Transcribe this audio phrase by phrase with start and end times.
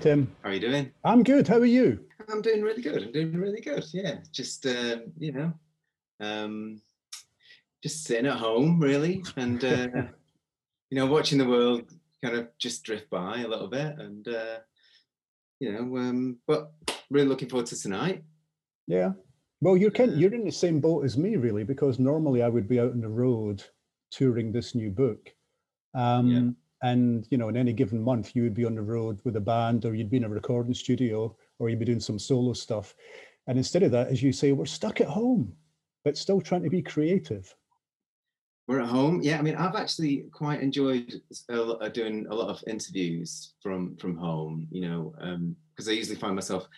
[0.00, 0.92] Tim, How are you doing?
[1.04, 1.48] I'm good.
[1.48, 2.00] How are you?
[2.28, 3.02] I'm doing really good.
[3.02, 3.84] I'm doing really good.
[3.92, 5.52] Yeah, just um, you know,
[6.20, 6.80] um,
[7.82, 9.88] just sitting at home really, and uh,
[10.90, 11.84] you know, watching the world
[12.22, 14.58] kind of just drift by a little bit, and uh,
[15.60, 16.72] you know, um, but
[17.10, 18.22] really looking forward to tonight.
[18.86, 19.12] Yeah.
[19.62, 22.68] Well, you're kind, you're in the same boat as me, really, because normally I would
[22.68, 23.64] be out on the road
[24.10, 25.30] touring this new book.
[25.94, 29.36] Um, And you know, in any given month, you would be on the road with
[29.36, 32.52] a band, or you'd be in a recording studio, or you'd be doing some solo
[32.52, 32.94] stuff.
[33.46, 35.52] And instead of that, as you say, we're stuck at home,
[36.04, 37.54] but still trying to be creative.
[38.68, 39.20] We're at home.
[39.22, 44.16] Yeah, I mean, I've actually quite enjoyed uh, doing a lot of interviews from from
[44.16, 44.66] home.
[44.70, 45.14] You know,
[45.74, 46.68] because I usually find myself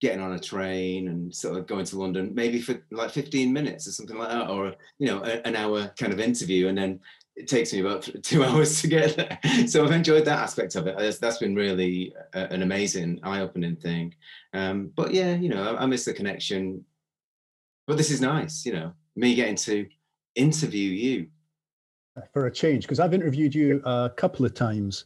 [0.00, 3.86] getting on a train and sort of going to London, maybe for like 15 minutes
[3.86, 7.00] or something like that, or you know, a, an hour kind of interview, and then
[7.36, 9.38] it takes me about two hours to get there.
[9.68, 10.96] So I've enjoyed that aspect of it.
[10.98, 14.14] That's, that's been really a, an amazing, eye-opening thing.
[14.52, 16.84] Um, but yeah, you know, I, I miss the connection.
[17.86, 19.86] But this is nice, you know, me getting to
[20.34, 21.28] interview you.
[22.32, 25.04] for a change because I've interviewed you a couple of times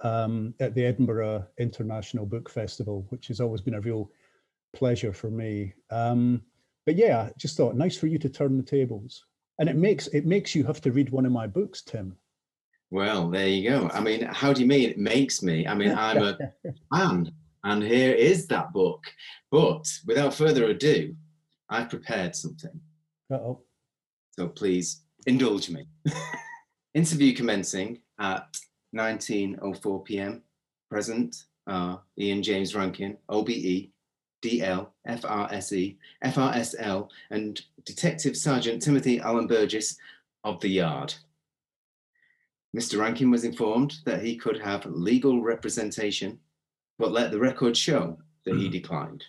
[0.00, 4.10] um, at the Edinburgh International Book Festival, which has always been a real
[4.74, 5.74] pleasure for me.
[5.90, 6.42] Um,
[6.86, 9.26] but yeah, just thought nice for you to turn the tables,
[9.58, 12.16] and it makes it makes you have to read one of my books, Tim.
[12.90, 13.90] Well, there you go.
[13.92, 15.66] I mean, how do you mean it makes me?
[15.66, 16.38] I mean, I'm a
[16.94, 17.32] fan,
[17.64, 19.04] and here is that book.
[19.50, 21.14] But without further ado,
[21.68, 22.80] I've prepared something.
[23.30, 23.60] Uh-oh.
[24.38, 25.86] So please indulge me.
[26.94, 28.56] Interview commencing at
[28.96, 30.42] 19.04 p.m.
[30.90, 31.36] Present
[31.66, 33.90] are Ian James Rankin, OBE,
[34.42, 39.96] DL, FRSE, FRSL, and Detective Sergeant Timothy Allen Burgess
[40.44, 41.14] of the Yard.
[42.76, 42.98] Mr.
[42.98, 46.38] Rankin was informed that he could have legal representation,
[46.98, 48.72] but let the record show that he hmm.
[48.72, 49.24] declined.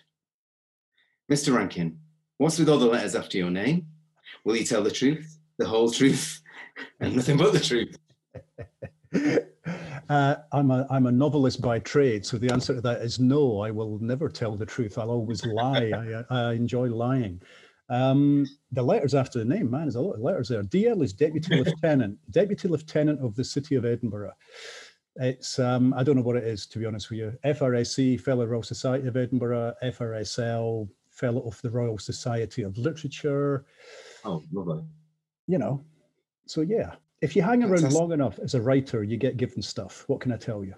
[1.31, 1.55] Mr.
[1.55, 1.99] Rankin,
[2.37, 3.87] what's with all the letters after your name?
[4.43, 6.41] Will you tell the truth, the whole truth,
[6.99, 7.97] and nothing but the truth?
[10.09, 13.61] Uh, I'm a I'm a novelist by trade, so the answer to that is no.
[13.61, 14.97] I will never tell the truth.
[14.97, 15.91] I'll always lie.
[16.29, 17.41] I, I enjoy lying.
[17.89, 20.63] Um, the letters after the name, man, there's a lot of letters there.
[20.63, 24.33] DL is Deputy Lieutenant, Deputy Lieutenant of the City of Edinburgh.
[25.17, 27.37] It's um, I don't know what it is to be honest with you.
[27.45, 29.73] FRSE, Fellow Royal Society of Edinburgh.
[29.83, 33.65] FRSL, Fellow of the Royal Society of Literature.
[34.25, 34.83] Oh, lovely.
[35.45, 35.83] You know,
[36.47, 36.95] so yeah.
[37.21, 37.99] If you hang around Fantastic.
[37.99, 40.05] long enough as a writer, you get given stuff.
[40.07, 40.73] What can I tell you?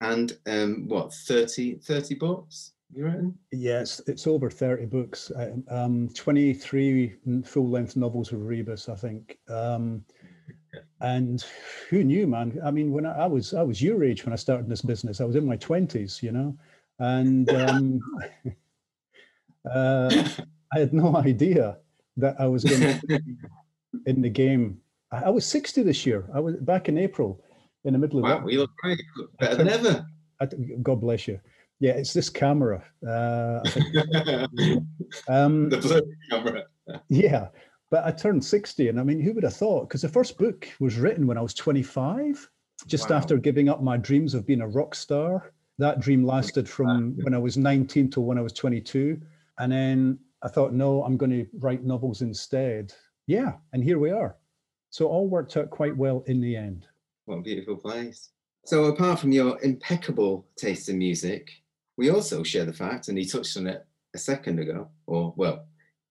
[0.00, 3.38] And um, what, 30, 30 books, you reckon?
[3.52, 9.38] Yes, it's over 30 books, um, um, 23 full length novels of Rebus, I think.
[9.48, 10.04] Um,
[11.00, 11.44] and
[11.90, 12.58] who knew, man?
[12.64, 15.20] I mean, when I, I was I was your age when I started this business,
[15.20, 16.56] I was in my 20s, you know,
[16.98, 18.00] and um,
[19.70, 20.28] uh,
[20.72, 21.78] I had no idea
[22.16, 23.18] that I was going to be
[24.06, 24.80] in the game.
[25.10, 26.28] I, was 60 this year.
[26.34, 27.42] I was back in April,
[27.84, 29.00] in the middle of Wow, you look great.
[29.38, 30.06] Better than ever.
[30.40, 30.46] I
[30.82, 31.40] God bless you.
[31.80, 32.84] Yeah, it's this camera.
[33.06, 33.60] Uh,
[35.28, 36.64] Um, the blue camera.
[37.08, 37.48] Yeah,
[37.90, 39.88] but I turned 60, and I mean, who would have thought?
[39.88, 42.48] Because the first book was written when I was 25,
[42.86, 43.16] just Wow.
[43.16, 45.52] after giving up my dreams of being a rock star.
[45.78, 49.20] That dream lasted from when I was 19 till when I was 22.
[49.58, 52.92] And then I thought, no, I'm going to write novels instead.
[53.26, 54.36] Yeah, and here we are.
[54.90, 56.86] So it all worked out quite well in the end.
[57.26, 58.30] What a beautiful place.
[58.64, 61.50] So, apart from your impeccable taste in music,
[61.96, 65.66] we also share the fact, and he touched on it a second ago, or well,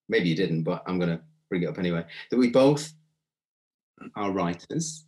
[0.10, 2.94] maybe you didn't, but I'm going to bring it up anyway, that we both
[4.16, 5.06] are writers.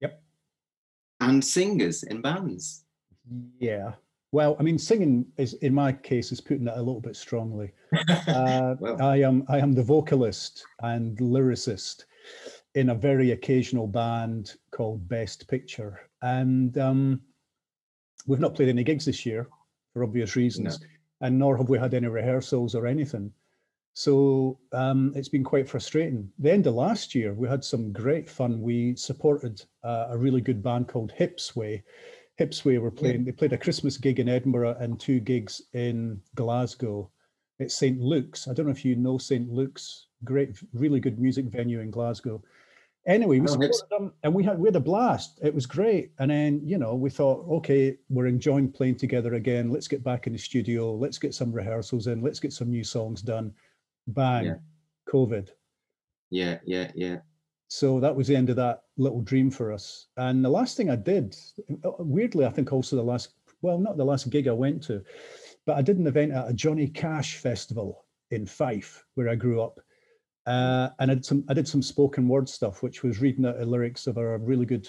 [0.00, 0.22] Yep.
[1.20, 2.84] And singers in bands.
[3.58, 3.92] Yeah.
[4.32, 7.72] Well, I mean, singing is, in my case, is putting it a little bit strongly.
[8.28, 9.00] Uh, Well.
[9.00, 12.04] I am I am the vocalist and lyricist
[12.74, 17.20] in a very occasional band called Best Picture, and um,
[18.26, 19.48] we've not played any gigs this year
[19.92, 20.80] for obvious reasons,
[21.20, 23.32] and nor have we had any rehearsals or anything.
[23.94, 26.30] So um, it's been quite frustrating.
[26.38, 28.60] The end of last year, we had some great fun.
[28.60, 31.82] We supported uh, a really good band called Hipsway.
[32.38, 33.24] Hipsway were playing.
[33.24, 37.10] They played a Christmas gig in Edinburgh and two gigs in Glasgow.
[37.58, 38.00] It's St.
[38.00, 38.48] Luke's.
[38.48, 39.50] I don't know if you know St.
[39.50, 40.06] Luke's.
[40.24, 42.42] Great, really good music venue in Glasgow.
[43.06, 45.38] Anyway, we know supported them and we had we had a blast.
[45.42, 46.10] It was great.
[46.18, 49.70] And then you know we thought, okay, we're enjoying playing together again.
[49.70, 50.92] Let's get back in the studio.
[50.92, 52.20] Let's get some rehearsals in.
[52.22, 53.52] Let's get some new songs done.
[54.08, 54.54] Bang, Yeah.
[55.08, 55.50] COVID.
[56.30, 57.18] Yeah, yeah, yeah.
[57.68, 60.06] So that was the end of that little dream for us.
[60.16, 61.36] And the last thing I did,
[61.84, 63.30] uh, weirdly, I think also the last,
[63.62, 65.02] well, not the last gig I went to,
[65.66, 69.60] but I did an event at a Johnny Cash festival in Fife, where I grew
[69.60, 69.80] up.
[70.46, 73.58] Uh, and I did some I did some spoken word stuff, which was reading out
[73.58, 74.88] the lyrics of a really good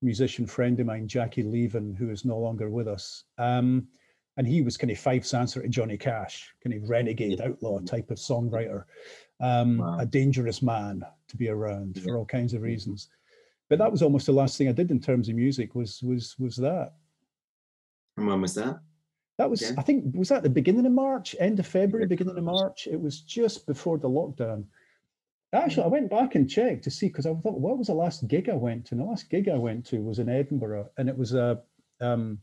[0.00, 3.24] musician friend of mine, Jackie Leven, who is no longer with us.
[3.38, 3.88] Um,
[4.36, 8.10] and he was kind of Fife's answer to Johnny Cash, kind of renegade outlaw type
[8.10, 8.84] of songwriter,
[9.40, 9.98] um, wow.
[9.98, 12.04] a dangerous man to be around yeah.
[12.04, 12.66] for all kinds of mm-hmm.
[12.66, 13.08] reasons.
[13.68, 16.36] But that was almost the last thing I did in terms of music was was
[16.38, 16.92] was that.
[18.16, 18.80] And when was that?
[19.38, 19.72] That was, yeah.
[19.78, 22.86] I think, was that the beginning of March, end of February, beginning of March?
[22.90, 24.64] It was just before the lockdown.
[25.54, 28.26] Actually, I went back and checked to see because I thought, what was the last
[28.28, 28.94] gig I went to?
[28.94, 31.60] And the last gig I went to was in Edinburgh, and it was a
[32.00, 32.38] um,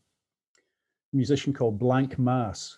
[1.13, 2.77] musician called Blanck Mass,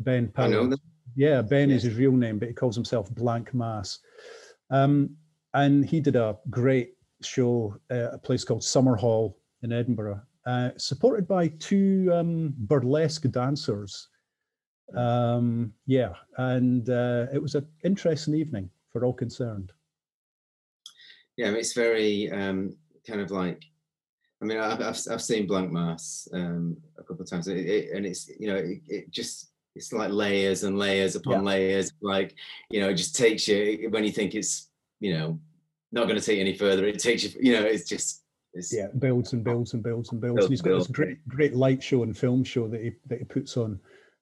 [0.00, 0.70] Ben Power.
[1.14, 1.78] Yeah, Ben yes.
[1.78, 3.98] is his real name, but he calls himself Blanck Mass.
[4.70, 5.16] Um,
[5.52, 11.26] and he did a great show at a place called Summerhall in Edinburgh, uh, supported
[11.26, 14.08] by two um, burlesque dancers.
[14.96, 19.72] Um, yeah, and uh, it was an interesting evening for all concerned.
[21.36, 23.62] Yeah, it's very um, kind of like.
[24.42, 27.90] I mean, I've I've, I've seen Blanck Mass um, a couple of times, it, it,
[27.96, 31.52] and it's you know it, it, just it's like layers and layers upon yeah.
[31.52, 31.92] layers.
[32.02, 32.34] Like
[32.68, 35.38] you know, it just takes you when you think it's you know
[35.92, 36.86] not going to take any further.
[36.86, 38.21] It takes you, you know, it's just
[38.54, 40.34] it's, yeah, builds and builds and builds and builds.
[40.34, 40.86] builds and he's got builds.
[40.86, 43.80] this great great light show and film show that he that he puts on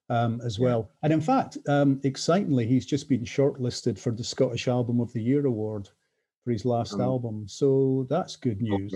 [0.08, 0.90] um, as well.
[1.02, 5.22] And in fact, um, excitingly, he's just been shortlisted for the Scottish Album of the
[5.22, 5.88] Year award
[6.44, 7.44] for his last um, album.
[7.48, 8.94] So that's good news.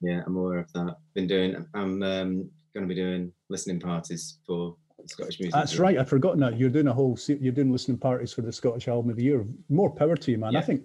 [0.00, 0.96] Yeah, I'm aware of that.
[1.14, 1.66] Been doing.
[1.74, 4.76] I'm um, going to be doing listening parties for
[5.06, 5.54] Scottish music.
[5.54, 5.98] That's right.
[5.98, 6.58] I'd forgotten that.
[6.58, 7.18] You're doing a whole.
[7.28, 9.46] You're doing listening parties for the Scottish Album of the Year.
[9.68, 10.52] More power to you, man.
[10.52, 10.58] Yeah.
[10.58, 10.84] I think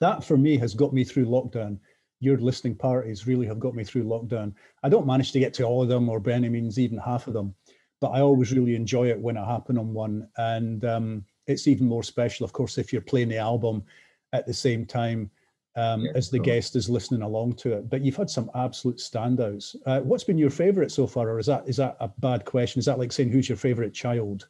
[0.00, 1.78] that for me has got me through lockdown.
[2.20, 4.52] Your listening parties really have got me through lockdown.
[4.82, 7.26] I don't manage to get to all of them, or by any means even half
[7.26, 7.54] of them
[8.00, 10.26] but I always really enjoy it when it happens on one.
[10.38, 13.84] And um, it's even more special, of course, if you're playing the album
[14.32, 15.30] at the same time
[15.76, 16.46] um, yeah, as the cool.
[16.46, 17.90] guest is listening along to it.
[17.90, 19.76] But you've had some absolute standouts.
[19.86, 22.78] Uh, what's been your favorite so far, or is that is that a bad question?
[22.78, 24.48] Is that like saying who's your favorite child?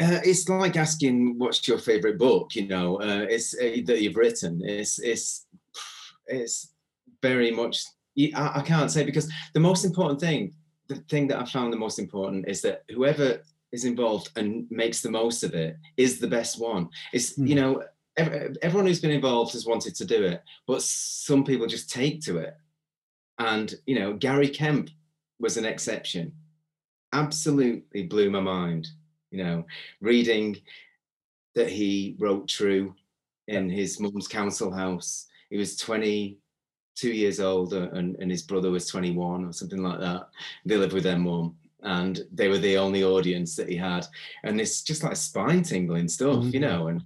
[0.00, 2.54] Uh, it's like asking what's your favorite book.
[2.54, 4.62] You know, uh, it's uh, that you've written.
[4.64, 5.46] It's it's
[6.26, 6.72] it's
[7.22, 7.84] very much.
[8.34, 10.54] I, I can't say because the most important thing
[10.88, 13.42] the thing that I found the most important is that whoever
[13.72, 16.88] is involved and makes the most of it is the best one.
[17.12, 17.48] It's mm.
[17.48, 17.84] you know
[18.16, 22.38] everyone who's been involved has wanted to do it, but some people just take to
[22.38, 22.56] it.
[23.38, 24.90] And you know Gary Kemp
[25.38, 26.32] was an exception.
[27.12, 28.88] Absolutely blew my mind.
[29.30, 29.66] You know,
[30.00, 30.56] reading
[31.54, 32.94] that he wrote true
[33.46, 35.26] in his mum's council house.
[35.50, 36.38] He was 20,
[36.98, 40.28] two years old uh, and, and his brother was 21 or something like that.
[40.64, 44.06] They lived with their mum and they were the only audience that he had.
[44.44, 46.50] And it's just like spine tingling stuff, mm-hmm.
[46.50, 46.88] you know.
[46.88, 47.02] And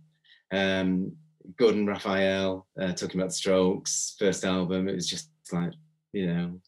[0.53, 1.13] um,
[1.57, 5.73] Gordon Raphael uh, talking about Strokes first album, it was just like,
[6.13, 6.61] you know,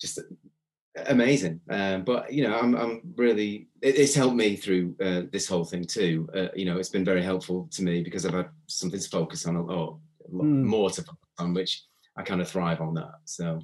[0.00, 0.20] just
[1.06, 1.60] amazing.
[1.68, 5.64] Um, but you know, I'm I'm really it, it's helped me through uh, this whole
[5.64, 6.28] thing too.
[6.34, 9.46] Uh, you know, it's been very helpful to me because I've had something to focus
[9.46, 9.98] on or
[10.32, 10.62] mm.
[10.62, 11.84] more to focus on, which
[12.16, 13.14] I kind of thrive on that.
[13.24, 13.60] So.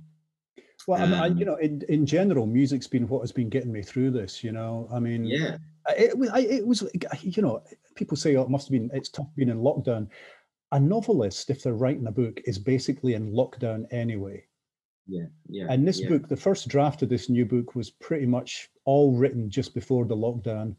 [0.86, 3.82] Well, um, I, you know, in, in general, music's been what has been getting me
[3.82, 4.42] through this.
[4.42, 5.58] You know, I mean, yeah,
[5.90, 6.82] it, it was,
[7.22, 7.62] you know,
[7.94, 10.08] people say oh, it must have been it's tough being in lockdown.
[10.72, 14.44] A novelist, if they're writing a book, is basically in lockdown anyway.
[15.06, 15.66] Yeah, yeah.
[15.68, 16.08] And this yeah.
[16.08, 20.06] book, the first draft of this new book, was pretty much all written just before
[20.06, 20.76] the lockdown,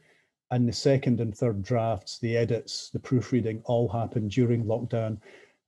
[0.49, 5.19] and the second and third drafts, the edits, the proofreading, all happened during lockdown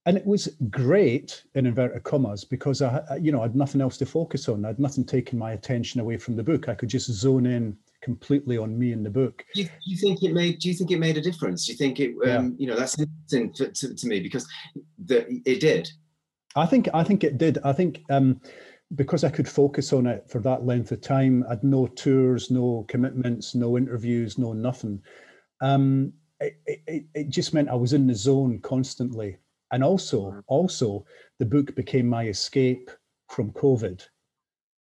[0.05, 3.97] and it was great in inverted commas because I, you know, I had nothing else
[3.99, 4.65] to focus on.
[4.65, 6.67] I had nothing taking my attention away from the book.
[6.67, 9.45] I could just zone in completely on me and the book.
[9.55, 10.59] Do you, do you think it made?
[10.59, 11.65] Do you think it made a difference?
[11.65, 12.09] Do you think it?
[12.09, 12.49] Um, yeah.
[12.57, 14.45] You know, that's interesting to, to, to, me because
[15.05, 15.89] the, it did.
[16.55, 17.59] I think I think it did.
[17.63, 18.41] I think um,
[18.95, 21.45] because I could focus on it for that length of time.
[21.49, 25.01] I'd no tours, no commitments, no interviews, no nothing.
[25.61, 29.37] Um, it, it, it just meant I was in the zone constantly
[29.73, 31.03] and also, also
[31.39, 32.91] the book became my escape
[33.27, 34.05] from COVID.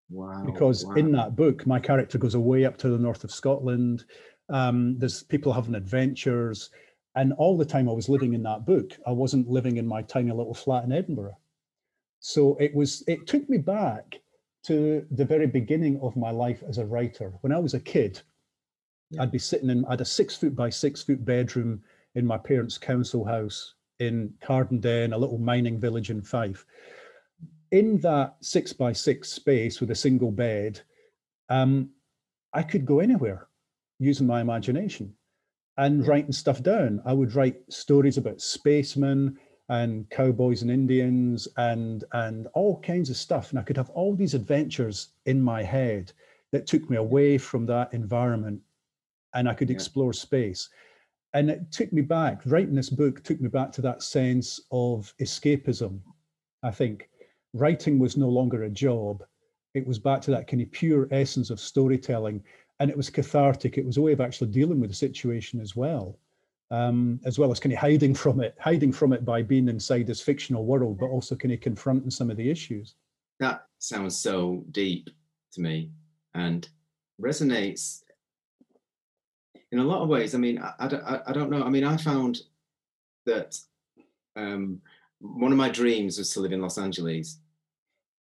[0.09, 0.43] Wow.
[0.43, 0.95] Because wow.
[0.95, 4.05] in that book, my character goes away up to the north of Scotland.
[4.49, 6.71] Um, there's people having adventures.
[7.13, 10.01] And all the time I was living in that book, I wasn't living in my
[10.01, 11.37] tiny little flat in Edinburgh.
[12.19, 14.19] So it was, it took me back
[14.63, 17.31] to the very beginning of my life as a writer.
[17.41, 18.21] When I was a kid,
[19.11, 19.21] yeah.
[19.21, 21.83] I'd be sitting in, I had a six foot by six foot bedroom
[22.15, 26.65] in my parents' council house in Cardenden, a little mining village in Fife.
[27.71, 30.81] in that six by six space with a single bed,
[31.49, 31.89] um,
[32.53, 33.47] I could go anywhere
[33.99, 35.13] using my imagination
[35.77, 37.01] and writing stuff down.
[37.05, 39.37] I would write stories about spacemen
[39.69, 43.51] and cowboys and Indians and and all kinds of stuff.
[43.51, 46.11] And I could have all these adventures in my head
[46.51, 48.61] that took me away from that environment
[49.35, 49.75] and I could yeah.
[49.75, 50.69] explore space.
[51.33, 55.13] And it took me back, writing this book took me back to that sense of
[55.21, 55.99] escapism.
[56.63, 57.09] I think
[57.53, 59.23] writing was no longer a job.
[59.75, 62.43] It was back to that kind of pure essence of storytelling.
[62.79, 63.77] And it was cathartic.
[63.77, 66.17] It was a way of actually dealing with the situation as well.
[66.71, 70.05] Um, as well as kind of hiding from it, hiding from it by being inside
[70.05, 72.93] this fictional world, but also kind of confronting some of the issues.
[73.39, 75.09] That sounds so deep
[75.53, 75.91] to me
[76.35, 76.69] and
[77.19, 78.03] resonates
[79.71, 80.33] in a lot of ways.
[80.33, 81.63] I mean, I, I, I don't know.
[81.63, 82.41] I mean, I found
[83.25, 83.57] that
[84.35, 84.81] um,
[85.19, 87.39] one of my dreams was to live in Los Angeles,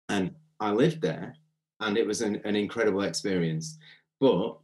[0.09, 1.35] and I lived there,
[1.79, 3.77] and it was an, an incredible experience.
[4.19, 4.57] But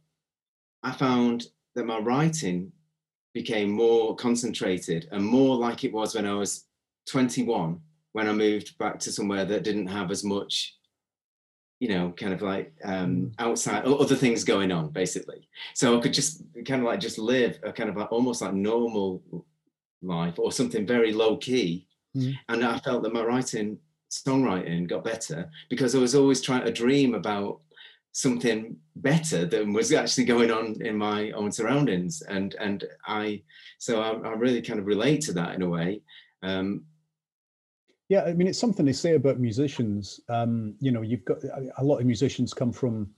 [0.82, 2.72] I found that my writing
[3.34, 6.64] became more concentrated and more like it was when I was
[7.08, 7.80] 21,
[8.12, 10.77] when I moved back to somewhere that didn't have as much
[11.80, 13.32] you know, kind of like um, mm.
[13.38, 15.48] outside other things going on, basically.
[15.74, 18.54] So I could just kind of like just live a kind of like almost like
[18.54, 19.22] normal
[20.02, 21.86] life or something very low key.
[22.16, 22.34] Mm.
[22.48, 23.78] And I felt that my writing,
[24.10, 27.60] songwriting got better because I was always trying to dream about
[28.12, 32.22] something better than was actually going on in my own surroundings.
[32.22, 33.42] And and I,
[33.78, 36.00] so I, I really kind of relate to that in a way.
[36.42, 36.84] Um,
[38.08, 40.20] yeah, I mean, it's something they say about musicians.
[40.28, 41.38] Um, you know, you've got
[41.76, 43.10] a lot of musicians come from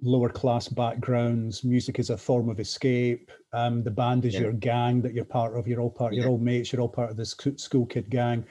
[0.00, 1.64] lower class backgrounds.
[1.64, 3.30] Music is a form of escape.
[3.52, 4.40] Um, the band is yeah.
[4.40, 5.68] your gang that you're part of.
[5.68, 6.14] You're all part.
[6.14, 6.22] Yeah.
[6.22, 6.72] You're all mates.
[6.72, 8.44] You're all part of this school kid gang.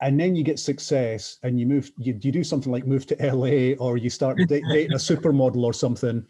[0.00, 1.92] And then you get success, and you move.
[1.96, 5.72] You, you do something like move to LA, or you start dating a supermodel or
[5.72, 6.26] something.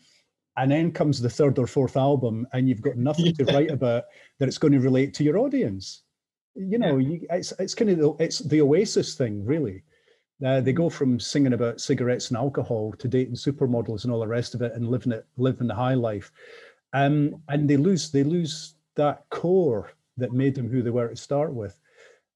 [0.56, 3.32] And then comes the third or fourth album, and you've got nothing yeah.
[3.32, 4.04] to write about
[4.38, 6.02] that it's going to relate to your audience
[6.54, 7.08] you know, yeah.
[7.08, 9.82] you, it's it's kind of the, it's the Oasis thing, really.
[10.44, 10.96] Uh, they go mm-hmm.
[10.96, 14.72] from singing about cigarettes and alcohol to dating supermodels and all the rest of it,
[14.74, 16.32] and living it, living the high life,
[16.92, 21.16] um, and they lose they lose that core that made them who they were to
[21.16, 21.80] start with.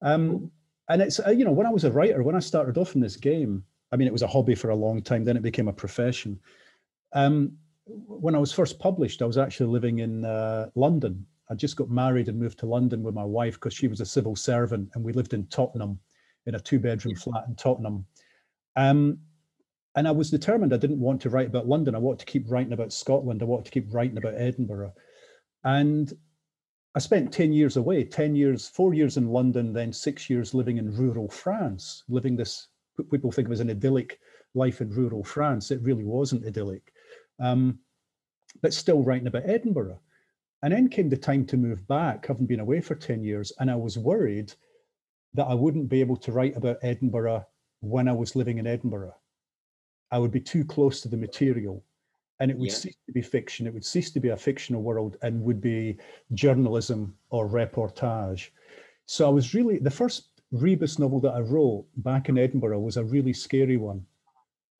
[0.02, 0.50] Um,
[0.88, 3.00] and it's uh, you know when I was a writer, when I started off in
[3.00, 5.68] this game, I mean it was a hobby for a long time, then it became
[5.68, 6.38] a profession.
[7.12, 7.52] Um,
[7.86, 11.90] when I was first published, I was actually living in uh, London I just got
[11.90, 15.02] married and moved to London with my wife because she was a civil servant and
[15.02, 15.98] we lived in Tottenham
[16.46, 18.04] in a two bedroom flat in Tottenham.
[18.76, 19.18] Um,
[19.94, 21.94] and I was determined I didn't want to write about London.
[21.94, 23.42] I wanted to keep writing about Scotland.
[23.42, 24.92] I wanted to keep writing about Edinburgh.
[25.64, 26.12] And
[26.94, 30.78] I spent 10 years away, 10 years, four years in London, then six years living
[30.78, 32.68] in rural France, living this,
[33.10, 34.18] people think of as an idyllic
[34.54, 35.70] life in rural France.
[35.70, 36.92] It really wasn't idyllic,
[37.40, 37.78] um,
[38.62, 40.00] but still writing about Edinburgh.
[40.62, 43.52] And then came the time to move back, having been away for 10 years.
[43.60, 44.52] And I was worried
[45.34, 47.46] that I wouldn't be able to write about Edinburgh
[47.80, 49.14] when I was living in Edinburgh.
[50.10, 51.84] I would be too close to the material
[52.40, 52.74] and it would yeah.
[52.74, 53.66] cease to be fiction.
[53.66, 55.96] It would cease to be a fictional world and would be
[56.34, 58.50] journalism or reportage.
[59.06, 62.96] So I was really, the first rebus novel that I wrote back in Edinburgh was
[62.96, 64.04] a really scary one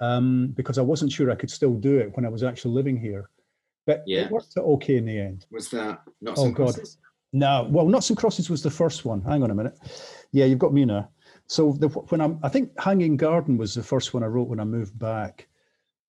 [0.01, 2.97] um, because I wasn't sure I could still do it when I was actually living
[2.97, 3.29] here.
[3.89, 4.27] But yeah.
[4.27, 5.47] it worked out okay in the end.
[5.51, 6.75] Was that not oh, God.
[6.75, 6.99] Crosses?
[7.33, 9.23] No, well, Knots and Crosses was the first one.
[9.23, 9.79] Hang on a minute.
[10.31, 11.09] Yeah, you've got me now.
[11.47, 14.61] So the, when I'm, I think Hanging Garden was the first one I wrote when
[14.61, 15.49] I moved back,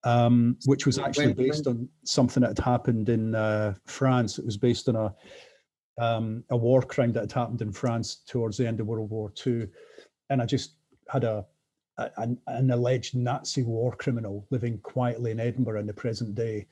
[0.04, 4.40] um, which was actually based on something that had happened in uh, France.
[4.40, 5.16] It was based on a
[5.98, 9.32] um, a war crime that had happened in France towards the end of World War
[9.48, 9.68] II,
[10.30, 10.74] and I just
[11.08, 11.46] had a,
[11.98, 16.68] a an, an alleged Nazi war criminal living quietly in Edinburgh in the present day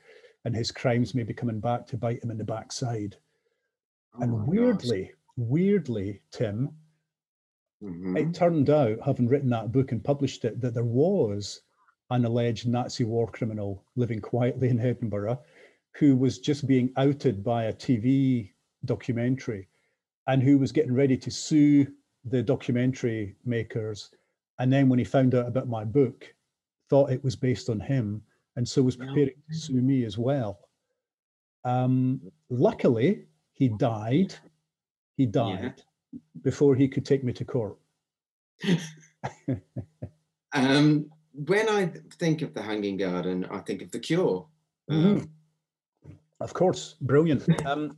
[0.48, 3.14] and his crimes may be coming back to bite him in the backside.
[4.14, 5.12] Oh and weirdly, gosh.
[5.36, 6.70] weirdly, Tim,
[7.84, 8.16] mm-hmm.
[8.16, 11.60] it turned out, having written that book and published it, that there was
[12.08, 15.38] an alleged Nazi war criminal living quietly in Edinburgh
[15.98, 18.52] who was just being outed by a TV
[18.86, 19.68] documentary
[20.28, 21.86] and who was getting ready to sue
[22.24, 24.08] the documentary makers.
[24.58, 26.34] And then when he found out about my book,
[26.88, 28.22] thought it was based on him
[28.58, 30.58] and so was preparing to sue me as well.
[31.64, 34.34] Um, luckily, he died.
[35.16, 35.74] He died
[36.12, 36.18] yeah.
[36.42, 37.78] before he could take me to court.
[40.52, 44.48] um, when I think of the Hanging Garden, I think of the Cure.
[44.90, 45.18] Mm-hmm.
[45.18, 47.48] Um, of course, brilliant.
[47.64, 47.96] Um,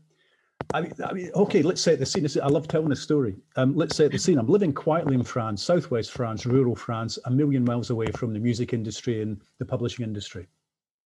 [0.72, 2.24] I mean, I mean, okay, let's set the scene.
[2.24, 3.36] Is- I love telling this story.
[3.56, 4.38] Um, let's set the scene.
[4.38, 8.38] I'm living quietly in France, southwest France, rural France, a million miles away from the
[8.38, 10.46] music industry and the publishing industry.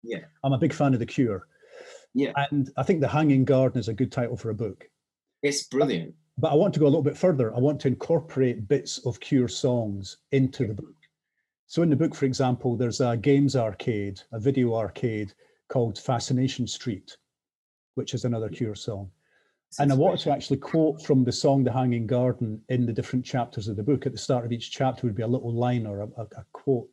[0.03, 0.19] Yeah.
[0.43, 1.47] I'm a big fan of The Cure.
[2.13, 2.31] Yeah.
[2.51, 4.89] And I think The Hanging Garden is a good title for a book.
[5.43, 6.13] It's brilliant.
[6.37, 7.55] But I want to go a little bit further.
[7.55, 10.93] I want to incorporate bits of Cure songs into the book.
[11.65, 15.33] So in the book, for example, there's a games arcade, a video arcade
[15.67, 17.17] called Fascination Street,
[17.95, 19.09] which is another Cure song.
[19.79, 23.25] And I wanted to actually quote from the song The Hanging Garden in the different
[23.25, 24.05] chapters of the book.
[24.05, 26.45] At the start of each chapter would be a little line or a, a, a
[26.53, 26.87] quote.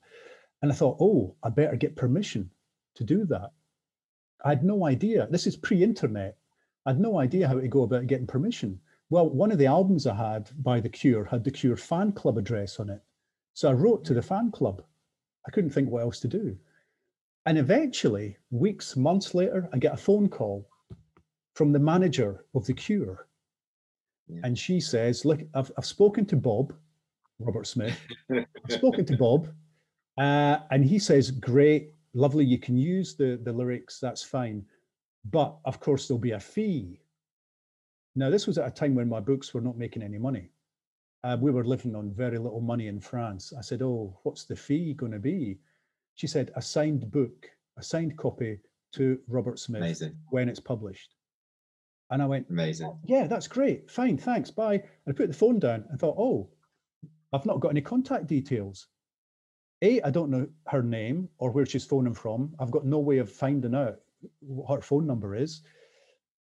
[0.60, 2.50] And I thought, oh, I better get permission
[2.96, 3.52] to do that.
[4.44, 5.28] I had no idea.
[5.30, 6.36] This is pre-internet.
[6.84, 8.80] I had no idea how to go about getting permission.
[9.08, 12.36] Well, one of the albums I had by The Cure had the Cure fan club
[12.36, 13.00] address on it.
[13.54, 14.82] So I wrote to the fan club.
[15.46, 16.56] I couldn't think what else to do.
[17.46, 20.66] And eventually, weeks, months later, I get a phone call
[21.54, 23.26] from the manager of The Cure.
[24.28, 24.40] Yeah.
[24.44, 26.72] And she says, Look, I've, I've spoken to Bob,
[27.38, 27.98] Robert Smith.
[28.30, 29.48] I've spoken to Bob.
[30.16, 34.64] Uh, and he says, Great, lovely, you can use the, the lyrics, that's fine.
[35.28, 37.00] But of course, there'll be a fee.
[38.14, 40.50] Now, this was at a time when my books were not making any money.
[41.24, 43.52] Uh, we were living on very little money in France.
[43.58, 45.58] I said, Oh, what's the fee going to be?
[46.14, 48.60] She said, A signed book, a signed copy
[48.92, 50.16] to Robert Smith Amazing.
[50.30, 51.16] when it's published.
[52.14, 52.96] And I went, Amazing.
[53.06, 53.90] yeah, that's great.
[53.90, 54.48] Fine, thanks.
[54.48, 54.74] Bye.
[54.74, 56.48] And I put the phone down and thought, oh,
[57.32, 58.86] I've not got any contact details.
[59.82, 62.54] A, I don't know her name or where she's phoning from.
[62.60, 63.96] I've got no way of finding out
[64.38, 65.62] what her phone number is.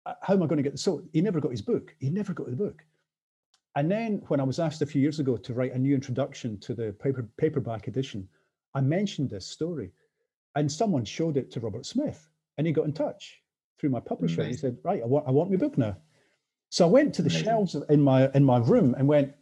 [0.05, 1.95] Uh, How am I going to get so he never got his book.
[1.99, 2.85] He never got the book.
[3.75, 6.59] And then when I was asked a few years ago to write a new introduction
[6.59, 8.29] to the paper, paperback edition,
[8.75, 9.93] I mentioned this story.
[10.53, 13.41] And someone showed it to Robert Smith and he got in touch
[13.79, 14.43] through my publisher.
[14.43, 15.97] He said, Right, I want I want my book now.
[16.69, 17.45] So I went to the Amazing.
[17.45, 19.33] shelves in my in my room and went,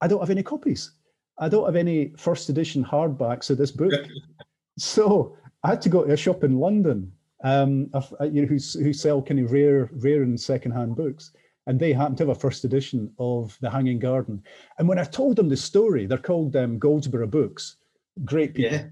[0.00, 0.92] I don't have any copies.
[1.38, 3.92] I don't have any first edition hardbacks of this book.
[4.78, 7.12] so I had to go to a shop in London,
[7.44, 11.32] um, you know, who, who sell kind of rare, rare and secondhand books,
[11.66, 14.42] and they happened to have a first edition of The Hanging Garden.
[14.78, 17.76] And when I told them the story, they're called um, Goldsboro Books,
[18.24, 18.72] great people.
[18.72, 18.84] Yeah.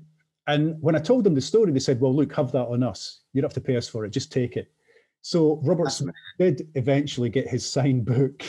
[0.46, 3.20] And when I told them the story, they said, "Well, look, have that on us.
[3.32, 4.10] You don't have to pay us for it.
[4.10, 4.70] Just take it."
[5.22, 8.44] So Robert Smith did eventually get his signed book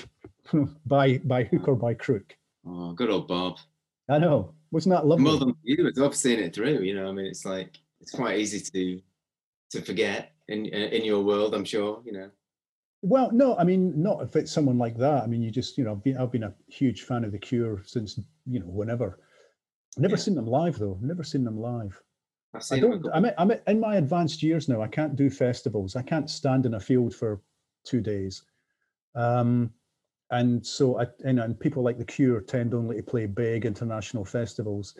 [0.85, 2.35] by by hook or by crook.
[2.65, 3.57] Oh, good old Bob.
[4.09, 5.25] I know, wasn't that lovely?
[5.25, 6.81] More than you, it's I've seen it through.
[6.81, 9.01] You know, I mean, it's like it's quite easy to
[9.71, 11.55] to forget in in your world.
[11.55, 12.01] I'm sure.
[12.05, 12.29] You know.
[13.01, 15.23] Well, no, I mean, not if it's someone like that.
[15.23, 17.37] I mean, you just, you know, I've been, I've been a huge fan of The
[17.37, 19.19] Cure since, you know, whenever.
[19.97, 20.17] Never Yeah.
[20.21, 20.97] seen them live though.
[21.01, 22.01] Never seen them live.
[22.53, 23.07] I've him don't.
[23.13, 24.81] I'm, I'm in my advanced years now.
[24.81, 25.95] I can't do festivals.
[25.95, 27.41] I can't stand in a field for
[27.83, 28.43] two days.
[29.15, 29.71] Um,
[30.31, 34.25] and so I, and, and people like The Cure tend only to play big international
[34.25, 34.95] festivals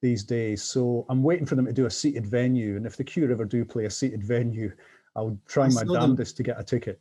[0.00, 0.62] these days.
[0.62, 2.76] So I'm waiting for them to do a seated venue.
[2.76, 4.72] And if The Cure ever do play a seated venue,
[5.16, 7.00] I'll try I my saw them- damnedest to get a ticket.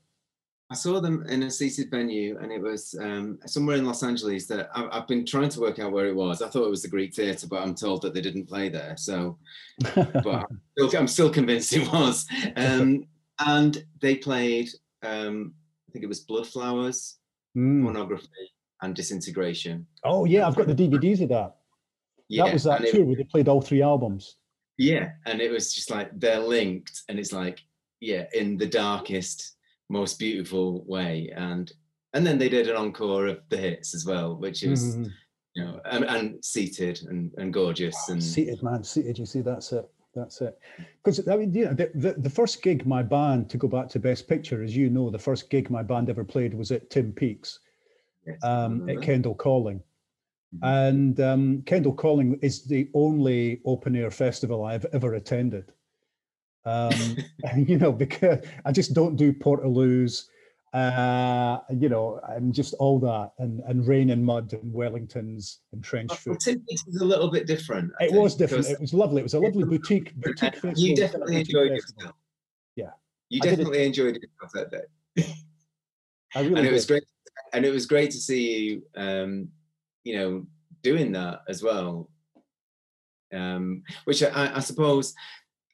[0.71, 4.45] I saw them in a seated venue, and it was um, somewhere in Los Angeles.
[4.47, 6.41] That I, I've been trying to work out where it was.
[6.41, 8.95] I thought it was the Greek Theatre, but I'm told that they didn't play there.
[8.95, 9.37] So,
[9.95, 12.27] but I'm still, I'm still convinced it was.
[12.55, 13.05] Um,
[13.39, 14.69] and they played.
[15.01, 15.53] Um,
[15.87, 17.15] I think it was Bloodflowers,
[17.57, 17.81] Mm.
[17.83, 18.27] Pornography,
[18.83, 19.87] and Disintegration.
[20.03, 21.55] Oh yeah, I've got the DVDs of that.
[22.27, 24.35] Yeah, that was that it- tour where they played all three albums.
[24.77, 27.61] Yeah, and it was just like they're linked, and it's like
[28.01, 29.55] yeah, in the darkest,
[29.89, 31.71] most beautiful way, and
[32.13, 35.11] and then they did an encore of the hits as well, which is Mhm.
[35.55, 39.17] you know and, and seated and, and gorgeous and Seated, man, seated.
[39.19, 39.89] You see, that's it.
[40.15, 40.57] That's it.
[41.03, 43.89] Because I mean, you know, the, the the first gig my band to go back
[43.89, 46.89] to Best Picture, as you know, the first gig my band ever played was at
[46.89, 47.59] Tim Peaks
[48.25, 49.01] yes, um, at.
[49.01, 49.81] Kendal Calling.
[50.55, 50.59] Mhm.
[50.63, 55.71] And um, Kendal Calling is the only open air festival I've ever attended.
[56.65, 57.17] Um,
[57.57, 60.25] you know, because I just don't do Portaloos,
[60.73, 65.83] uh, you know, and just all that, and, and rain and mud and Wellingtons and
[65.83, 66.39] trench Well, foot.
[66.41, 67.91] Tim is a little bit different.
[67.99, 68.67] I It was different.
[68.67, 69.21] It was lovely.
[69.21, 72.01] It was a lovely it's boutique boutique you definitely boutique enjoyed festival.
[72.03, 72.15] yourself.
[72.75, 72.89] Yeah.
[73.29, 75.25] You I did it- definitely enjoyed yourself that day.
[76.35, 77.03] I really and it was great
[77.53, 79.49] and it was great to see you um
[80.03, 80.45] you know
[80.83, 82.09] doing that as well
[83.33, 85.15] um which i, I suppose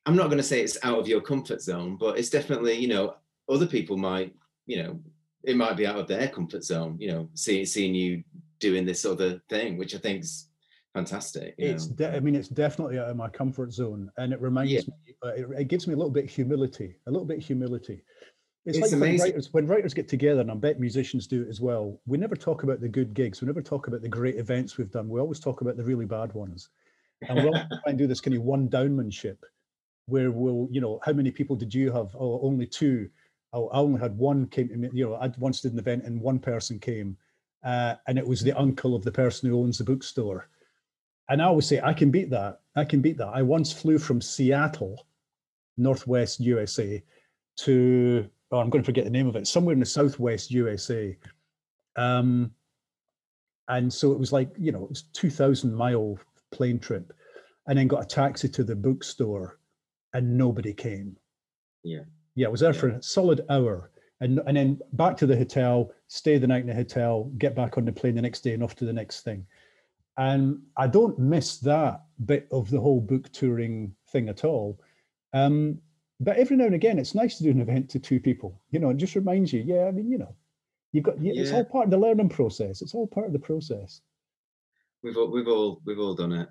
[0.05, 2.87] i'm not going to say it's out of your comfort zone but it's definitely you
[2.87, 3.15] know
[3.49, 4.33] other people might
[4.65, 4.99] you know
[5.43, 8.23] it might be out of their comfort zone you know seeing seeing you
[8.59, 10.49] doing this other thing which i think's
[10.93, 11.89] fantastic you It's.
[11.89, 11.95] know.
[11.97, 14.79] De- I mean, it's definitely out of my comfort zone, and it reminds Yeah.
[14.87, 15.13] me.
[15.25, 16.95] Uh, it, it gives me a little bit of humility.
[17.07, 18.01] A little bit of humility.
[18.65, 19.25] It's, It's like when amazing.
[19.31, 21.99] writers, when writers get together, and I bet musicians do it as well.
[22.05, 23.41] We never talk about the good gigs.
[23.41, 25.09] We never talk about the great events we've done.
[25.09, 26.69] We always talk about the really bad ones.
[27.27, 29.39] And we'll try and do this kind of one downmanship
[30.07, 32.15] where we'll, you know, how many people did you have?
[32.17, 33.09] Oh, only two.
[33.53, 34.89] Oh, I only had one came to me.
[34.93, 37.17] You know, I once did an event and one person came,
[37.63, 40.49] uh, and it was the uncle of the person who owns the bookstore.
[41.29, 42.61] And I always say, I can beat that.
[42.75, 43.29] I can beat that.
[43.29, 45.07] I once flew from Seattle,
[45.77, 47.03] Northwest USA,
[47.57, 51.17] to oh, I'm going to forget the name of it, somewhere in the Southwest USA.
[51.95, 52.51] Um,
[53.67, 56.19] and so it was like, you know, it was 2000 mile
[56.51, 57.11] plane trip
[57.67, 59.59] and then got a taxi to the bookstore
[60.15, 61.17] and nobody came.
[61.84, 62.06] Yeah.
[62.36, 62.80] Yeah, I was there Yeah.
[62.80, 66.67] for a solid hour and, and then back to the hotel, stay the night in
[66.67, 69.21] the hotel, get back on the plane the next day and off to the next
[69.21, 69.45] thing.
[70.17, 74.80] And I don't miss that bit of the whole book touring thing at all.
[75.34, 75.80] Um,
[76.21, 78.62] but every now and again, it's nice to do an event to two people.
[78.71, 80.34] You know, it just reminds you, yeah, I mean, you know,
[80.93, 81.34] you've got, yeah.
[81.36, 82.82] it's all part of the learning process.
[82.82, 83.99] It's all part of the process.
[85.04, 86.49] We've all we've all we've all done it.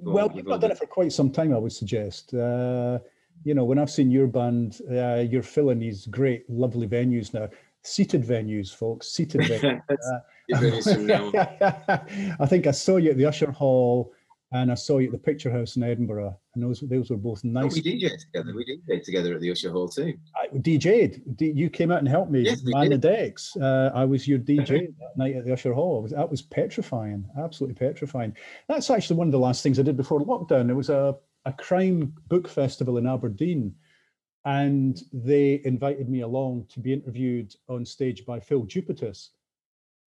[0.00, 2.34] Well, you've not done it for quite some time, I would suggest.
[2.34, 2.98] Uh,
[3.44, 7.48] you know, when I've seen your band, uh, you're filling these great, lovely venues now.
[7.82, 9.08] Seated venues, folks.
[9.08, 9.82] Seated venues.
[9.90, 12.36] Uh, it really is from now on.
[12.40, 14.12] I think I saw you at the Usher Hall,
[14.54, 17.42] and I saw you at the Picture House in Edinburgh, and those those were both
[17.44, 17.74] Oh, nice.
[17.74, 18.54] we DJ together.
[18.54, 20.14] We DJ together at the Usher Hall too.
[20.36, 21.36] I DJ'd.
[21.36, 23.56] D- you came out and helped me Yes, man the decks.
[23.56, 24.66] Uh, I was your DJ
[24.98, 26.02] that night at the Usher Hall.
[26.02, 28.36] Was, that was petrifying, absolutely petrifying.
[28.68, 30.66] That's actually one of the last things I did before lockdown.
[30.66, 33.74] There was a, a crime book festival in Aberdeen,
[34.44, 39.30] and they invited me along to be interviewed on stage by Phil Jupitus.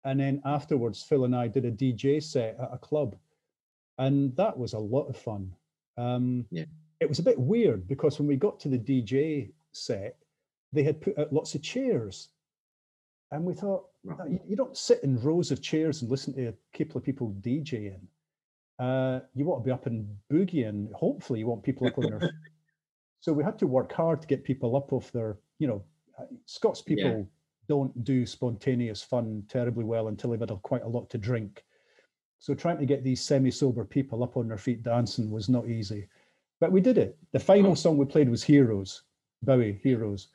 [0.03, 3.15] And then afterwards, Phil and I did a DJ set at a club,
[4.05, 5.53] and that was a lot of fun.
[5.97, 6.65] Um, Yeah.
[6.99, 10.17] It was a bit weird because when we got to the DJ set,
[10.71, 12.29] they had put out lots of chairs.
[13.31, 16.49] And we thought, "No, you, you don't sit in rows of chairs and listen to
[16.49, 18.01] a couple of people DJing.
[18.77, 20.91] Uh, you want to be up and boogieing.
[20.93, 22.31] Hopefully, you want people up on their feet.
[23.23, 25.83] So we had to work hard to get people up off their, you know,
[26.17, 27.23] uh, Scots people Yeah.
[27.67, 31.63] don't do spontaneous fun terribly well until they've had a, quite a lot to drink.
[32.41, 36.07] So trying to get these semi-sober people up on their feet dancing was not easy,
[36.59, 37.15] but we did it.
[37.33, 39.03] The final song we played was "Heroes,"
[39.43, 40.29] Bowie "Heroes."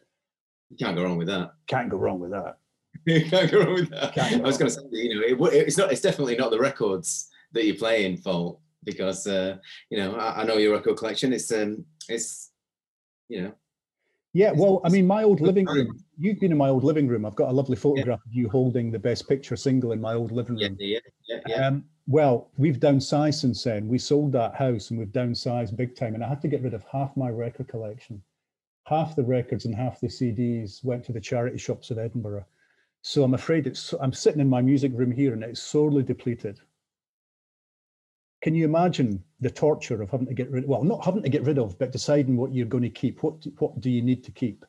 [0.70, 1.54] You can't go wrong with that.
[1.66, 2.58] Can't go wrong with that.
[3.06, 4.16] you can't go wrong with that.
[4.16, 5.90] I was going to say, you know, it, it's not.
[5.90, 9.56] It's definitely not the records that you're playing fault because uh,
[9.90, 11.32] you know I, I know your record collection.
[11.32, 12.52] It's um, it's
[13.28, 13.52] you know,
[14.32, 15.98] Yeah, well, I mean, my old living room.
[16.16, 17.26] You've been in my old living room.
[17.26, 20.30] I've got a lovely photograph of you holding the Best Picture single in my old
[20.30, 20.76] living yeah, room.
[20.78, 21.66] yeah, yeah, yeah.
[21.66, 23.88] Um, well, we've downsized since then.
[23.88, 26.14] We sold that house and we've downsized big time.
[26.14, 28.22] And I had to get rid of half my record collection.
[28.84, 32.46] Half the records and half the CDs went to the charity shops of Edinburgh.
[33.02, 33.92] So I'm afraid it's.
[34.00, 36.60] I'm sitting in my music room here and it's sorely depleted.
[38.42, 40.64] Can you imagine the torture of having to get rid?
[40.64, 43.22] Of well, not having to get rid of, but deciding what you're going to keep.
[43.22, 44.64] What what do you need to keep?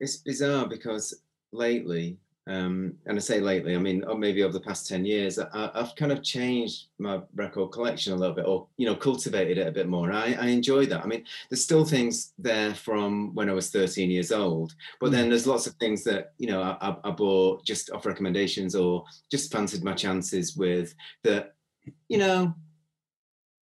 [0.00, 4.86] It's bizarre because lately, um, and I say lately, I mean, maybe over the past
[4.88, 8.86] 10 years, I, I've kind of changed my record collection a little bit or, you
[8.86, 10.12] know, cultivated it a bit more.
[10.12, 11.02] I, I enjoy that.
[11.02, 15.12] I mean, there's still things there from when I was 13 years old, but Mm.
[15.12, 18.76] then there's lots of things that, you know, I, I- I bought just off recommendations
[18.76, 21.54] or just fancied my chances with that,
[22.08, 22.54] you know,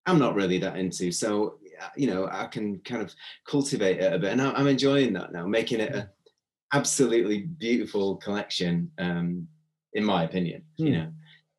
[0.06, 1.10] I'm not really that into.
[1.10, 1.58] So,
[1.96, 3.14] you know, I can kind of
[3.46, 4.32] cultivate it a bit.
[4.32, 6.10] And I- I'm enjoying that now, making it a
[6.72, 9.48] absolutely beautiful collection, um,
[9.94, 10.92] in my opinion, you Hmm.
[10.92, 11.12] know,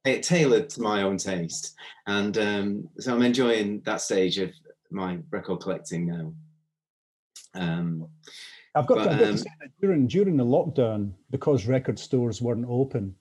[0.05, 1.75] it tailored to my own taste.
[2.07, 4.51] And um, so I'm enjoying that stage of
[4.91, 6.33] my record collecting now.
[7.55, 8.07] Um,
[8.75, 11.67] I've got, But, to, I've got to um, say that during during the lockdown, because
[11.67, 13.15] record stores weren't open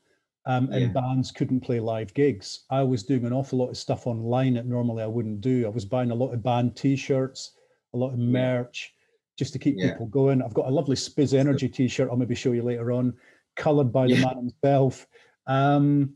[0.46, 0.88] um, and Yeah.
[0.88, 4.66] bands couldn't play live gigs, I was doing an awful lot of stuff online that
[4.66, 5.66] normally I wouldn't do.
[5.66, 7.52] I was buying a lot of band T-shirts,
[7.94, 8.94] a lot of merch,
[9.38, 9.92] just to keep Yeah.
[9.92, 10.42] people going.
[10.42, 12.08] I've got a lovely Spizzenergi T-shirt.
[12.10, 13.14] I'll maybe show you later on,
[13.56, 14.24] coloured by the Yeah.
[14.26, 15.06] man himself.
[15.46, 16.14] Um,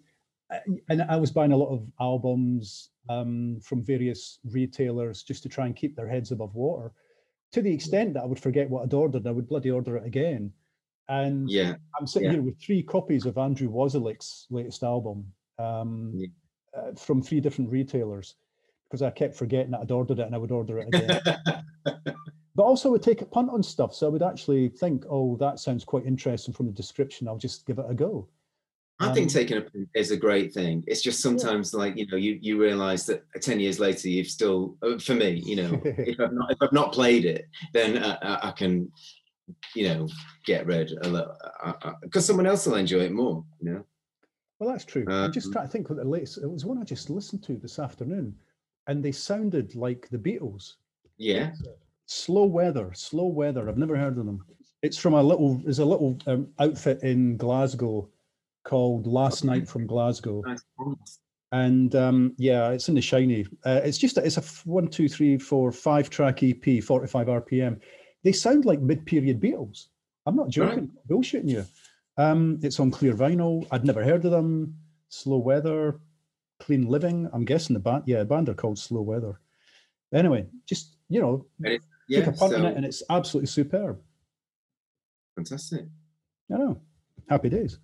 [0.90, 5.66] and I was buying a lot of albums um, from various retailers just to try
[5.66, 6.92] and keep their heads above water
[7.52, 10.06] to the extent that I would forget what I'd ordered, I would bloody order it
[10.06, 10.52] again.
[11.08, 12.34] And yeah, I'm sitting yeah.
[12.34, 16.28] here with three copies of Andrew Wasylyk's latest album um, Yeah.
[16.76, 18.36] uh, from three different retailers
[18.84, 21.20] because I kept forgetting that I'd ordered it and I would order it again.
[22.54, 23.94] but also would take a punt on stuff.
[23.94, 27.28] So I would actually think, oh, that sounds quite interesting from the description.
[27.28, 28.28] I'll just give it a go.
[29.00, 30.84] I think Um, taking a punt is a great thing.
[30.86, 34.76] It's just sometimes like you know you you realize that ten years later you've still
[34.82, 38.18] uh, for me you know if I've not if I've not played it then uh,
[38.22, 38.92] uh, I can
[39.74, 40.08] you know,
[40.44, 41.36] get rid a little
[42.02, 43.44] because someone else will enjoy it more.
[43.60, 43.84] You know.
[44.58, 45.04] Well, that's true.
[45.08, 46.38] I'm just Um, trying to think what the latest.
[46.38, 48.34] It was one I just listened to this afternoon,
[48.86, 50.74] and they sounded like the Beatles.
[51.18, 51.52] Yeah.
[52.12, 53.68] Slow Weather, Slow Weather.
[53.68, 54.44] I've never heard of them.
[54.82, 55.54] It's from a little.
[55.54, 58.08] There's a little um, outfit in Glasgow
[58.64, 60.42] called Last Night from Glasgow,
[61.52, 63.46] and um, yeah, it's in the shiny.
[63.64, 67.26] Uh, it's just a- it's a f- one, two, three, four, five track EP, 45
[67.28, 67.80] RPM.
[68.24, 69.86] They sound like mid-period Beatles.
[70.26, 71.64] I'm not joking, not bullshitting you.
[72.18, 73.66] Um, it's on clear vinyl.
[73.70, 74.76] I'd never heard of them.
[75.08, 75.98] Slow Weather,
[76.60, 77.28] Clean Living.
[77.32, 78.04] I'm guessing the band.
[78.06, 79.40] Yeah, the band are called Slow Weather.
[80.12, 81.46] Anyway, just you know,
[82.12, 82.24] Yeah.
[82.24, 83.98] take a punt on So it, and it's absolutely superb.
[85.34, 85.86] fantastic.
[86.52, 86.80] I know.
[87.28, 87.78] Happy days.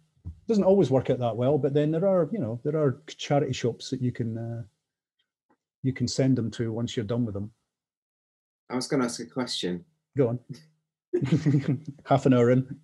[0.47, 3.53] Doesn't always work out that well, but then there are, you know, there are charity
[3.53, 4.63] shops that you can uh,
[5.83, 7.51] you can send them to once you're done with them.
[8.69, 9.85] I was going to ask a question.
[10.17, 10.39] Go on.
[12.05, 12.79] Half an hour in.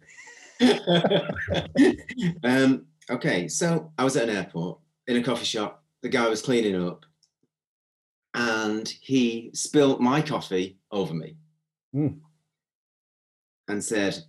[2.44, 5.83] um, okay, so I was at an airport in a coffee shop.
[6.02, 7.04] The guy was cleaning up,
[8.34, 11.36] and he spilled my coffee over me,
[11.94, 12.20] Mm.
[13.68, 14.24] and said,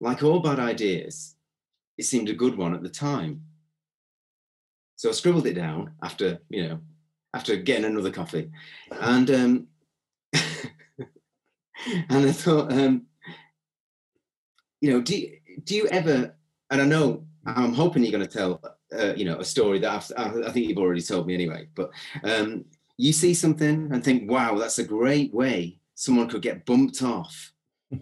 [0.00, 1.36] "Like all bad ideas,
[1.98, 3.44] it seemed a good one at the time."
[4.96, 6.80] So I scribbled it down after you know,
[7.34, 8.50] after getting another coffee,
[8.92, 9.66] and um,
[10.32, 13.06] and I thought, um,
[14.80, 16.34] you know, do you, do you ever?
[16.70, 18.60] And I know I'm hoping you're going to tell,
[18.96, 21.66] uh, you know, a story that I've, I I think you've already told me anyway.
[21.74, 21.90] But
[22.22, 22.64] um,
[23.02, 27.52] you see something and think, wow, that's a great way someone could get bumped off,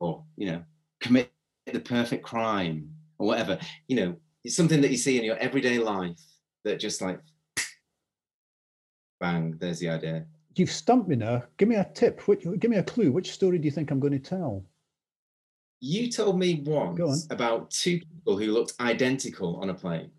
[0.00, 0.62] or you know,
[1.00, 1.32] commit
[1.72, 3.58] the perfect crime or whatever.
[3.88, 6.20] You know, it's something that you see in your everyday life
[6.62, 7.20] that just like,
[9.18, 10.26] bang, there's the idea.
[10.56, 11.44] You've stumped me now.
[11.56, 12.28] Give me a tip.
[12.28, 13.12] Which, give me a clue.
[13.12, 14.62] Which story do you think I'm going to tell?
[15.80, 16.96] You told me on.
[16.96, 20.10] once about two people who looked identical on a plane.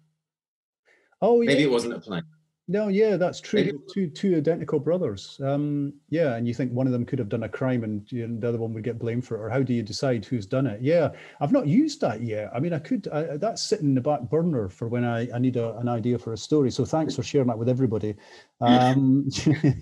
[1.22, 1.48] Oh, yeah.
[1.48, 2.24] Maybe it wasn't a plane.
[2.67, 3.80] No, yeah, that's true.
[3.93, 5.39] Two two identical brothers.
[5.43, 8.28] Um, yeah, and you think one of them could have done a crime and you
[8.28, 10.47] know, the other one would get blamed for it, or how do you decide who's
[10.47, 10.82] done it?
[10.82, 12.49] Yeah, I've not used that yet.
[12.56, 13.08] I mean, I could.
[13.10, 16.17] I, that's sitting in the back burner for when I, I need a, an idea
[16.17, 16.71] for a story.
[16.71, 18.15] So thanks for sharing that with everybody.
[18.62, 19.30] Um,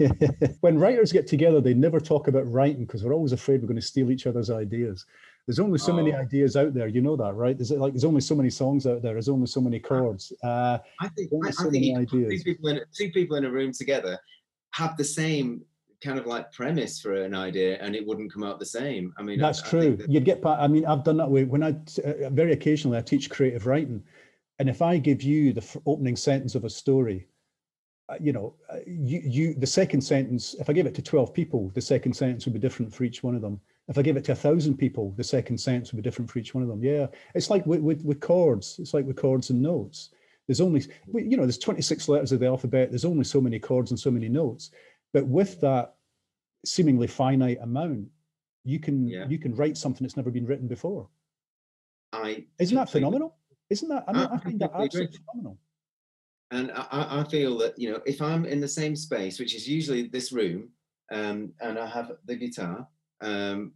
[0.59, 3.79] when writers get together, they never talk about writing because we're always afraid we're going
[3.79, 5.05] to steal each other's ideas.
[5.45, 6.17] There's only so many Oh.
[6.19, 6.87] ideas out there.
[6.87, 7.57] You know that, right?
[7.57, 9.13] There's like there's only so many songs out there.
[9.13, 10.31] There's only so many chords.
[10.41, 13.43] Uh, I think, I, so I think many you two people in two people in
[13.45, 14.17] a room together
[14.71, 15.61] have the same
[16.01, 19.13] kind of like premise for an idea, and it wouldn't come out the same.
[19.17, 19.95] I mean, I- That's I true.
[19.97, 20.45] that- You'd get.
[20.45, 21.71] I mean, I've done that way when I
[22.05, 24.01] uh, very occasionally I teach creative writing,
[24.59, 27.27] and if I give you the f- opening sentence of a story,
[28.07, 30.53] uh, you know, uh, you you the second sentence.
[30.57, 33.23] If I give it to twelve people, the second sentence would be different for each
[33.23, 33.59] one of them.
[33.89, 36.39] If I give it to a thousand people, the second sentence would be different for
[36.39, 36.81] each one of them.
[36.83, 38.79] Yeah, it's like with with, with chords.
[38.79, 40.09] It's like with chords and notes.
[40.47, 42.89] There's only, you know, there's 26 letters of the alphabet.
[42.89, 44.71] There's only so many chords and so many notes.
[45.13, 45.95] But with that
[46.65, 48.07] seemingly finite amount,
[48.65, 49.27] you can Yeah.
[49.27, 51.09] you can write something that's never been written before.
[52.13, 53.35] I Isn't that phenomenal?
[53.69, 54.05] Isn't that?
[54.07, 54.85] I mean, I I find that completely agree.
[54.85, 55.57] absolutely phenomenal.
[56.51, 59.55] And I- I, I feel that you know, if I'm in the same space, which
[59.55, 60.69] is usually this room,
[61.11, 62.87] um, and I have the guitar,
[63.23, 63.71] um,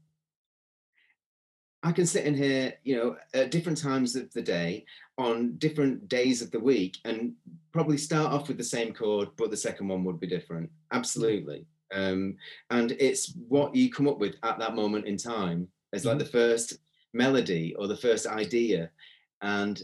[1.84, 4.86] I can sit in here, you know, at different times of the day,
[5.18, 7.34] on different days of the week, and
[7.72, 10.70] probably start off with the same chord, but the second one would be different.
[10.92, 11.66] Absolutely.
[11.94, 12.36] Um,
[12.72, 16.20] and it's what you come up with at that moment in time as like Mhm.
[16.20, 16.80] the first
[17.14, 18.92] melody or the first idea,
[19.42, 19.82] and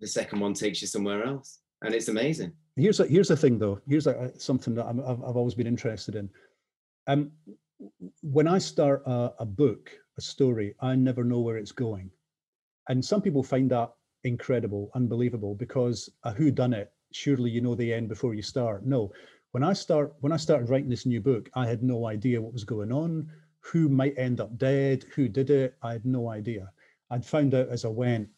[0.00, 2.52] the second one takes you somewhere else, and it's amazing.
[2.76, 3.80] Here's a, here's the thing though.
[3.88, 6.30] Here's a, something that I'm, I've, I've always been interested in.
[7.08, 7.32] Um,
[8.22, 12.10] when I start a, a book, a story, I never know where it's going,
[12.88, 13.92] and some people find that
[14.24, 16.92] incredible, unbelievable, because a who done it.
[17.12, 18.86] Surely you know the end before you start.
[18.86, 19.12] No,
[19.52, 22.52] when I start when I started writing this new book, I had no idea what
[22.52, 23.28] was going on,
[23.60, 25.76] who might end up dead, who did it.
[25.82, 26.70] I had no idea.
[27.10, 28.28] I'd found out as I went.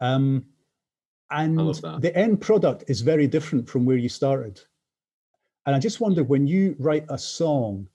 [0.00, 0.44] Um,
[1.30, 1.58] and
[2.02, 4.60] the end product is very different from where you started.
[5.64, 7.88] And I just wonder when you write a song,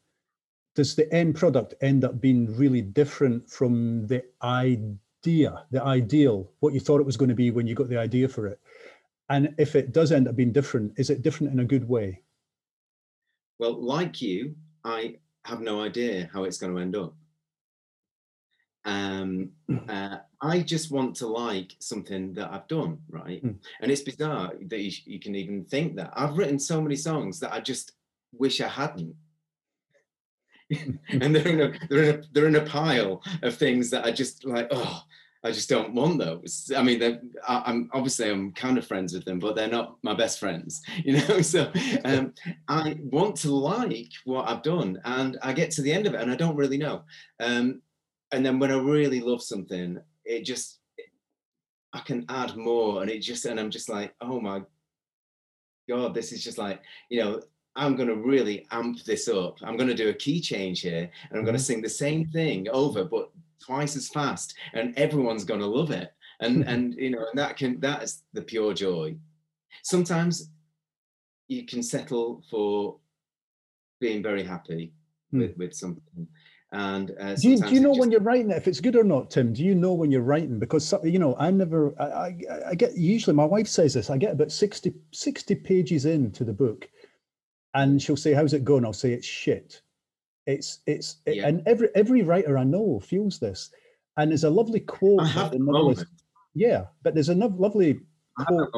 [0.78, 6.72] does the end product end up being really different from the idea, the ideal, what
[6.72, 8.60] you thought it was going to be when you got the idea for it?
[9.28, 12.22] And if it does end up being different, is it different in a good way?
[13.58, 17.16] Well, like you, I have no idea how it's going to end up.
[18.86, 19.50] Um,
[19.90, 23.44] uh, I just want to like something that I've done, right?
[23.44, 23.56] Mm.
[23.82, 26.14] And it's bizarre that you, you can even think that.
[26.16, 27.94] I've written so many songs that I just
[28.32, 29.16] wish I hadn't.
[31.10, 34.12] and they're in a they're in a they're in a pile of things that I
[34.12, 34.68] just like.
[34.72, 35.04] Oh,
[35.44, 36.72] I just don't want those.
[36.76, 37.02] I mean,
[37.48, 40.82] I, I'm obviously I'm kind of friends with them, but they're not my best friends,
[41.06, 41.42] you know.
[41.42, 41.72] So
[42.06, 42.34] um,
[42.68, 46.22] I want to like what I've done, and I get to the end of it,
[46.22, 47.04] and I don't really know.
[47.40, 47.82] Um,
[48.32, 50.80] and then when I really love something, it just
[51.94, 54.64] I can add more, and it just and I'm just like, oh my
[55.88, 57.42] god, this is just like you know.
[57.78, 59.60] I'm going to really amp this up.
[59.64, 61.46] I'm going to do a key change here and I'm mm-hmm.
[61.46, 65.66] going to sing the same thing over, but twice as fast and everyone's going to
[65.66, 66.70] love it and hmm.
[66.70, 69.16] and you know and that can that is the pure joy
[69.84, 70.50] sometimes
[71.48, 72.98] you can settle for
[74.00, 74.92] being very happy
[75.34, 75.40] mm.
[75.40, 76.28] with, with something
[76.74, 78.00] and uh, do you, do you know just...
[78.02, 80.22] when you're writing it if it's good or not tim do you know when you're
[80.22, 82.38] writing because you know i never I, I,
[82.70, 86.54] I get usually my wife says this i get about 60 60 pages into the
[86.54, 86.90] book
[87.74, 89.82] and she'll say how's it going i'll say it's shit
[90.48, 91.48] it's it's it, yeah.
[91.48, 93.70] and every every writer I know feels this.
[94.16, 95.22] And there's a lovely quote.
[95.54, 96.06] novelist,
[96.56, 98.00] yeah, but there's a no, lovely
[98.40, 98.72] quote.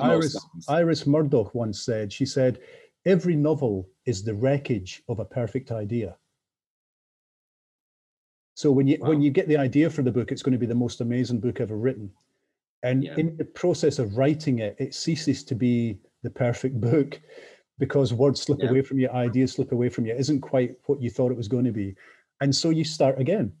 [0.00, 0.38] Iris,
[0.68, 2.12] Iris Murdoch once said.
[2.12, 2.60] She said,
[3.04, 6.16] "Every novel is the wreckage of a perfect idea."
[8.54, 9.08] So when you wow.
[9.08, 11.40] when you get the idea for the book, it's going to be the most amazing
[11.40, 12.10] book ever written.
[12.84, 13.16] And yeah.
[13.16, 17.20] in the process of writing it, it ceases to be the perfect book
[17.80, 18.68] because words slip yeah.
[18.68, 21.36] away from you, ideas slip away from you, is isn't quite what you thought it
[21.36, 21.96] was going to be.
[22.40, 23.52] And so you start again.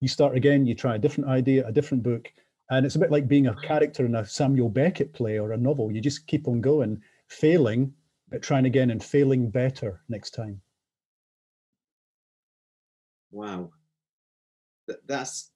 [0.00, 2.30] You start again, you try a different idea, a different book.
[2.70, 5.56] And it's a bit like being a character in a Samuel Beckett play or a
[5.56, 5.90] novel.
[5.90, 7.92] You just keep on going, failing,
[8.28, 10.60] but trying again and failing better next time.
[13.30, 13.70] Wow.
[15.06, 15.50] That's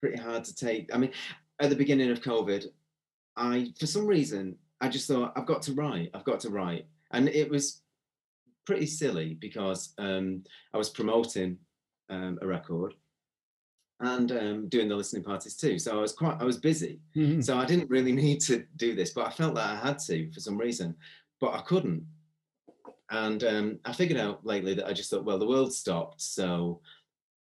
[0.00, 0.94] pretty hard to take.
[0.94, 1.12] I mean,
[1.60, 2.66] at the beginning of COVID,
[3.36, 6.86] I, for some reason, I just thought, I've got to write, I've got to write
[7.14, 7.82] and it was
[8.66, 11.58] pretty silly because um, I was promoting
[12.10, 12.94] um, a record
[14.00, 15.78] and um, doing the listening parties too.
[15.78, 17.00] So I was quite, I was busy.
[17.16, 17.40] Mm-hmm.
[17.40, 20.30] So I didn't really need to do this, but I felt that I had to
[20.32, 20.94] for some reason,
[21.40, 22.04] but I couldn't.
[23.10, 26.80] And um, I figured out lately that I just thought, well, the world stopped, so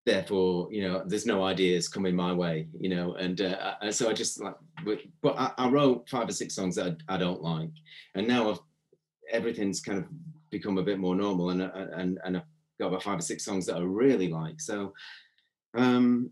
[0.06, 4.14] therefore, you know, there's no ideas coming my way, you know, and uh, so I
[4.14, 4.56] just like,
[5.22, 7.70] but I, I, wrote five or six songs that I, I don't like,
[8.16, 8.60] and now I've
[9.34, 10.06] everything's kind of
[10.50, 12.44] become a bit more normal and uh, and and I've
[12.80, 14.62] got about five or six songs that I really like.
[14.62, 14.94] So
[15.76, 16.32] um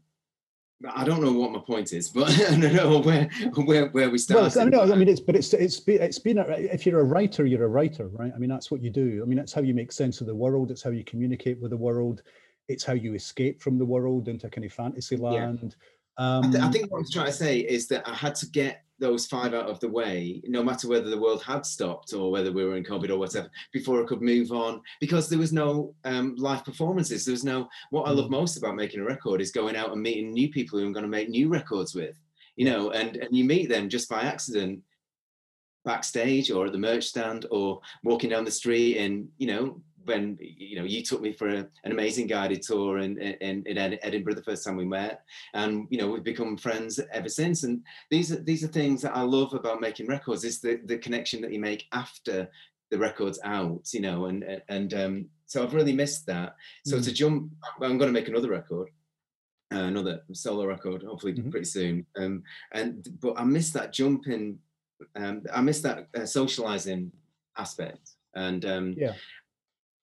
[0.90, 3.30] I don't know what my point is, but I don't know where
[3.66, 4.56] where, where we start.
[4.56, 7.02] Well, I mean, I mean, it's but it's it's been it's been a, if you're
[7.02, 8.32] a writer, you're a writer, right?
[8.34, 9.22] I mean, that's what you do.
[9.22, 10.72] I mean, that's how you make sense of the world.
[10.72, 12.24] It's how you communicate with the world.
[12.68, 15.76] It's how you escape from the world into kind of fantasy land.
[16.18, 16.38] Yeah.
[16.38, 18.36] Um, I, th- I think what I was trying to say is that I had
[18.36, 22.14] to get those five out of the way, no matter whether the world had stopped
[22.14, 25.40] or whether we were in COVID or whatever, before I could move on, because there
[25.40, 27.26] was no um, live performances.
[27.26, 27.68] There was no.
[27.90, 28.32] What I love mm.
[28.32, 31.04] most about making a record is going out and meeting new people who I'm going
[31.04, 32.16] to make new records with,
[32.56, 34.82] you know, and and you meet them just by accident
[35.84, 40.38] backstage or at the merch stand or walking down the street and you know when
[40.40, 44.36] you know you took me for a, an amazing guided tour in, in, in Edinburgh
[44.36, 47.64] the first time we met, and you know we've become friends ever since.
[47.64, 50.98] And these are these are things that I love about making records is the the
[50.98, 52.50] connection that you make after
[52.90, 56.56] the record's out, you know, and and um, so I've really missed that.
[56.86, 57.04] So mm.
[57.04, 58.90] to jump, I'm going to make another record.
[59.74, 61.50] Uh, another solo record, hopefully mm-hmm.
[61.50, 62.06] pretty soon.
[62.18, 64.60] Um, and but I miss that jumping,
[65.16, 67.10] um, I miss that uh, socializing
[67.58, 69.14] aspect, and um, yeah.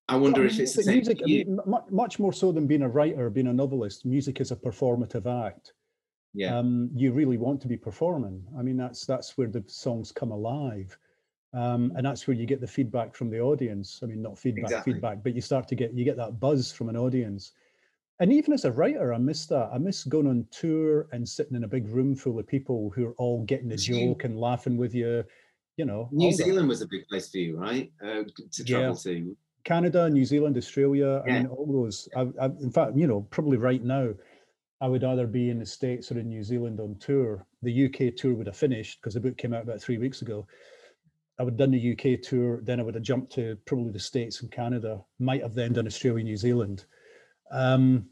[0.09, 1.21] I wonder if it's music.
[1.23, 1.59] I mean,
[1.91, 4.07] much more so than being a writer, being a novelist.
[4.07, 5.75] Music is a performative act.
[6.35, 6.57] Yeah.
[6.57, 8.43] Um, you really want to be performing.
[8.59, 10.97] I mean, that's that's where the songs come alive,
[11.53, 14.01] um, and that's where you get the feedback from the audience.
[14.03, 14.95] I mean, not feedback, exactly.
[14.95, 17.53] feedback, but you start to get you get that buzz from an audience.
[18.21, 19.71] And even as a writer, I miss that.
[19.73, 23.07] I miss going on tour and sitting in a big room full of people who
[23.07, 25.25] are all getting a joke and laughing with you.
[25.77, 26.69] You know, New Zealand that.
[26.69, 27.93] was a big place for you, right?
[28.03, 29.13] Uh, to travel yeah.
[29.13, 29.37] to.
[29.65, 31.23] Canada, New Zealand, Australia.
[31.27, 31.33] Yeah.
[31.33, 32.09] I mean, all those.
[32.17, 34.11] I, I, in fact, you know, probably right now,
[34.81, 37.45] I would either be in the States or in New Zealand on tour.
[37.63, 40.47] The UK tour would have finished because the book came out about three weeks ago.
[41.39, 44.01] I would have done the UK tour, then I would have jumped to probably the
[44.01, 46.85] States and Canada, might have then done Australia, New Zealand.
[47.53, 48.07] Um,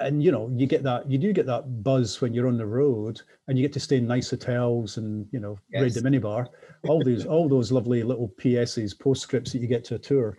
[0.00, 2.66] and you know you get that you do get that buzz when you're on the
[2.66, 5.82] road and you get to stay in nice hotels and you know yes.
[5.82, 6.46] raid the minibar
[6.86, 10.36] all these all those lovely little ps's postscripts that you get to a tour.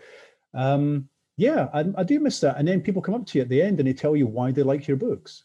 [0.53, 2.57] Um, yeah I, I, do miss that.
[2.57, 4.51] And then people come up to you at the end and they tell you why
[4.51, 5.43] they like your books.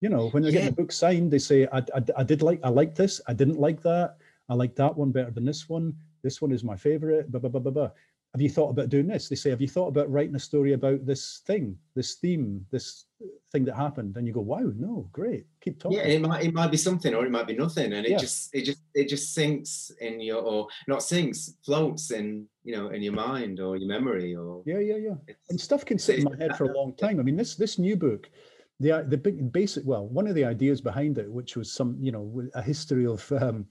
[0.00, 0.60] You know when they're yeah.
[0.60, 3.20] getting the book signed they say I, I, I did like i like this.
[3.26, 4.16] I didn't like that.
[4.48, 5.94] I like that one better than this one.
[6.22, 7.30] This one is my favorite.
[7.30, 7.90] Blah blah blah blah blah
[8.32, 9.28] have you thought about doing this?
[9.28, 13.06] They say, have you thought about writing a story about this thing, this theme, this
[13.50, 14.16] thing that happened?
[14.16, 15.98] And you go, wow, no, great, keep talking.
[15.98, 18.18] Yeah, it might it might be something or it might be nothing, and it Yeah.
[18.18, 22.88] just it just it just sinks in your or not sinks, floats in you know
[22.90, 25.34] in your mind or your memory or Yeah, yeah, yeah.
[25.48, 27.18] And stuff can sit in my head for a long time.
[27.18, 28.30] I mean, this this new book,
[28.78, 31.96] the i- the big basic well, one of the ideas behind it, which was some
[32.00, 33.66] you know a history of um,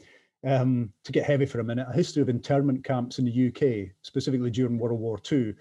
[0.46, 3.92] um, to get heavy for a minute, a history of internment camps in the UK,
[4.02, 5.54] specifically during World War II,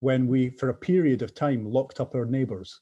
[0.00, 2.80] when we for a period of time locked up our neighbours.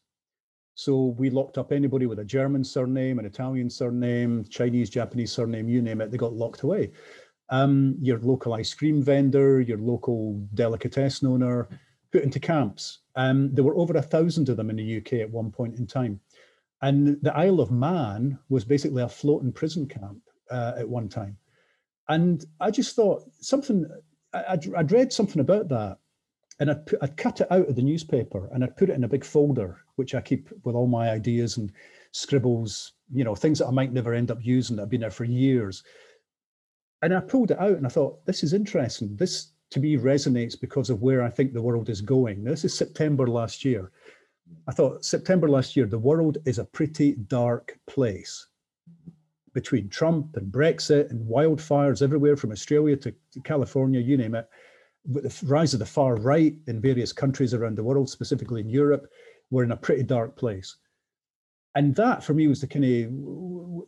[0.75, 5.69] So we locked up anybody with a German surname, an Italian surname, Chinese, Japanese surname,
[5.69, 6.93] you name it, they got locked away.
[7.51, 11.69] Um, your local ice cream vendor, your local delicatessen owner,
[12.13, 13.01] put into camps.
[13.17, 15.87] Um, there were over a thousand of them in the UK at one point in
[15.87, 16.21] time.
[16.83, 21.37] And the Isle of Man was basically a floating prison camp uh, at one time.
[22.09, 23.87] And I just thought something,
[24.33, 25.99] I'd, I'd read something about that
[26.61, 29.05] and I'd, put, I'd cut it out of the newspaper and I'd put it in
[29.05, 31.73] a big folder, which I keep with all my ideas and
[32.13, 35.11] scribbles, you know, things that I might never end up using that have been there
[35.11, 35.85] for years.
[37.03, 39.15] And I pulled it out and I thought, this is interesting.
[39.15, 42.43] This to me resonates because of where I think the world is going.
[42.43, 43.93] Now, this is September last year.
[44.67, 48.48] I thought September last year, the world is a pretty dark place
[49.59, 54.49] between Trump and Brexit and wildfires everywhere from Australia to, California, you name it.
[55.05, 58.71] With the rise of the far right in various countries around the world, specifically in
[58.71, 59.09] Europe,
[59.51, 60.77] we're in a pretty dark place.
[61.75, 63.09] And that for me was the kind of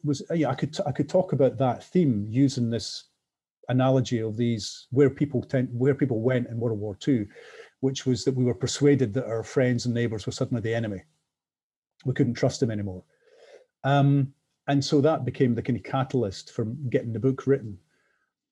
[0.03, 3.05] was yeah I could I could talk about that theme using this
[3.69, 7.29] analogy of these where people tend where people went in World War II,
[7.79, 11.03] which was that we were persuaded that our friends and neighbors were suddenly the enemy.
[12.05, 13.05] We couldn't trust them anymore.
[13.85, 14.35] Um,
[14.71, 17.77] and so that became the kind of catalyst for getting the book written.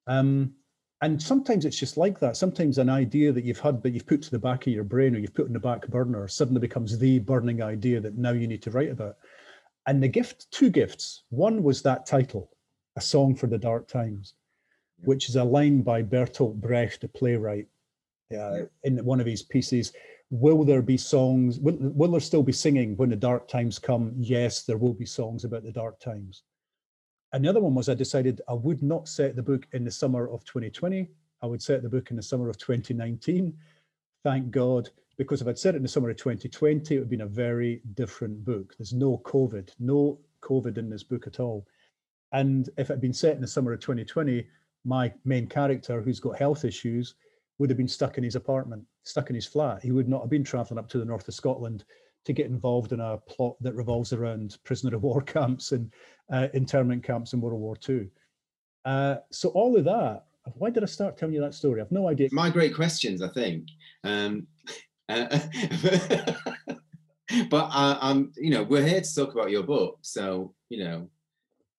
[0.08, 0.52] Um,
[1.00, 2.36] and sometimes it's just like that.
[2.36, 5.14] Sometimes an idea that you've had, but you've put to the back of your brain
[5.14, 8.48] or you've put in the back burner, suddenly becomes the burning idea that now you
[8.48, 9.14] need to write about.
[9.86, 11.22] And the gift, two gifts.
[11.30, 12.50] One was that title,
[12.96, 14.34] A Song for the Dark Times,
[15.04, 17.68] which is a line by Bertolt Brecht, the playwright,
[18.36, 19.92] uh, in one of his pieces.
[20.30, 21.58] Will there be songs?
[21.58, 24.12] Will, will there still be singing when the dark times come?
[24.16, 26.42] Yes, there will be songs about the dark times.
[27.32, 29.90] And the other one was I decided I would not set the book in the
[29.90, 31.08] summer of 2020.
[31.42, 33.56] I would set the book in the summer of 2019.
[34.24, 37.10] Thank God, because if I'd set it in the summer of 2020, it would have
[37.10, 38.74] been a very different book.
[38.78, 41.66] There's no COVID, no COVID in this book at all.
[42.32, 44.46] And if it had been set in the summer of 2020,
[44.84, 47.14] my main character, who's got health issues,
[47.58, 49.82] would have been stuck in his apartment, stuck in his flat.
[49.82, 51.84] He would not have been traveling up to the north of Scotland
[52.24, 55.92] to get involved in a plot that revolves around prisoner of war camps and
[56.32, 58.08] uh, internment camps in World War II.
[58.84, 61.80] Uh, so all of that, why did I start telling you that story?
[61.80, 62.28] I've no idea.
[62.32, 63.68] my great questions, I think.
[64.04, 64.46] Um,
[65.08, 65.26] uh,
[67.50, 71.10] but I, I'm, you know, we're here to talk about your book, so you know,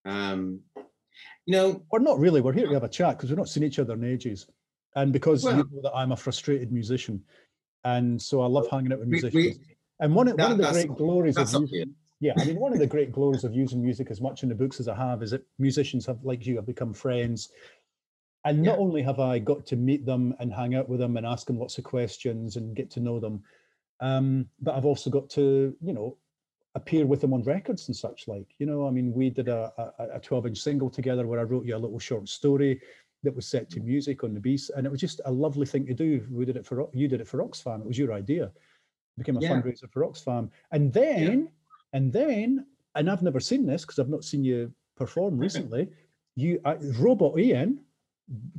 [0.05, 0.61] um,
[1.45, 2.41] you know, Or not really.
[2.41, 4.47] We're here to have a chat because we've not seen each other in ages.
[4.95, 7.23] And because Well- you know that I'm a frustrated musician.
[7.83, 9.65] And so I love hanging out with we- we- musicians.
[9.99, 12.79] and one of, one of the great glories of using, yeah, I mean, one of
[12.79, 15.31] the great glories of using music as much in the books as I have is
[15.31, 17.49] that musicians have, like you, have become friends.
[18.45, 18.83] And not Yeah.
[18.83, 21.59] only have I got to meet them and hang out with them and ask them
[21.59, 23.43] lots of questions and get to know them,
[24.01, 26.17] um, but I've also got to, you know,
[26.75, 28.47] appear with them on records and such like.
[28.59, 31.43] You know, I mean, we did a, a, a 12 inch single together where I
[31.43, 32.81] wrote you a little short story
[33.23, 35.85] that was set to music on the beast, and it was just a lovely thing
[35.85, 36.25] to do.
[36.31, 37.81] We did it for you did it for Oxfam.
[37.81, 38.45] It was your idea.
[38.45, 38.51] It
[39.19, 39.51] became a Yeah.
[39.51, 41.49] fundraiser for Oxfam, and then
[41.93, 42.65] and then
[42.95, 45.89] and I've never seen this because I've not seen you perform recently.
[46.35, 47.79] You, uh, Robot Ian,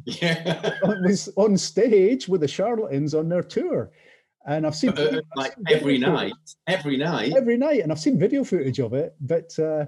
[0.05, 0.75] Yeah.
[1.03, 3.91] was on stage with the Charlatans on their tour,
[4.47, 6.33] and I've seen Uh, I've like seen every night,
[6.67, 7.33] every night.
[7.35, 9.15] every night, and I've seen video footage of it.
[9.23, 9.87] But uh,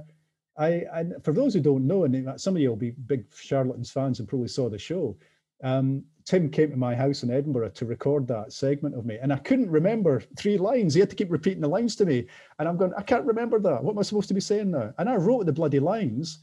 [0.59, 3.91] I, and for those who don't know, and some of you will be big Charlatans
[3.91, 5.17] fans and probably saw the show.
[5.65, 9.33] Um, Tim came to my house in Edinburgh to record that segment of me, and
[9.33, 10.95] I couldn't remember three lines.
[10.95, 12.27] He had to keep repeating the lines to me,
[12.59, 13.83] and I'm going, I can't remember that.
[13.83, 14.93] What am I supposed to be saying now?
[14.99, 16.41] And I wrote the bloody lines.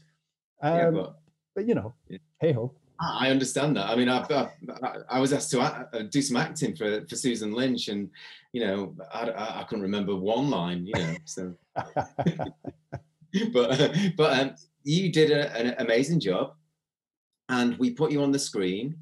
[0.62, 1.16] Um, yeah, but
[1.54, 2.18] but you know, Yeah.
[2.40, 2.72] hey ho.
[3.02, 3.88] I understand that.
[3.88, 4.50] I mean, I've, i
[4.82, 8.10] I, I was asked to act, uh, do some acting for, for Susan Lynch, and
[8.52, 10.86] you know, I, I, I couldn't remember one line.
[10.86, 11.54] You know, so
[13.52, 14.54] but but um,
[14.84, 16.54] you did a, an amazing job,
[17.48, 18.96] and we put you on the screen,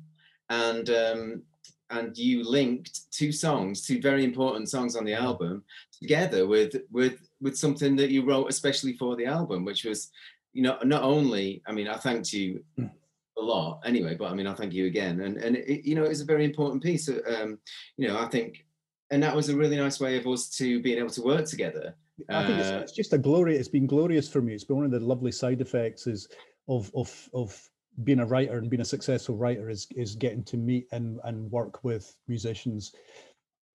[0.51, 1.43] and um,
[1.91, 5.63] and you linked two songs, two very important songs on the album,
[6.01, 10.11] together with with with something that you wrote especially for the album, which was,
[10.53, 11.63] you know, not only.
[11.67, 12.91] I mean, I thanked you Mm.
[13.39, 14.17] a lot anyway.
[14.17, 16.45] But I mean, I thank you again, and and it, you know, it's a very
[16.45, 17.09] important piece.
[17.09, 17.59] Um,
[17.97, 18.67] you know, I think,
[19.11, 21.95] and that was a really nice way of us to being able to work together.
[22.29, 23.57] I think it's, Uh, it's just a glory.
[23.57, 24.55] It's been glorious for me.
[24.55, 26.29] It's been one of the lovely side effects is
[26.69, 27.71] of of of
[28.05, 31.51] being a writer and being a successful writer is is getting to meet and and
[31.51, 32.95] work with musicians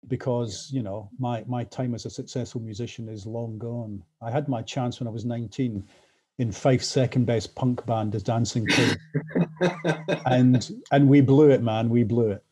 [0.09, 4.03] because you know my my time as a successful musician is long gone.
[4.22, 5.84] I had my chance when I was 19
[6.38, 8.99] in Fife's second best punk band as Dancing Pig,
[10.26, 11.91] and and we blew it, man.
[11.91, 12.45] We blew it.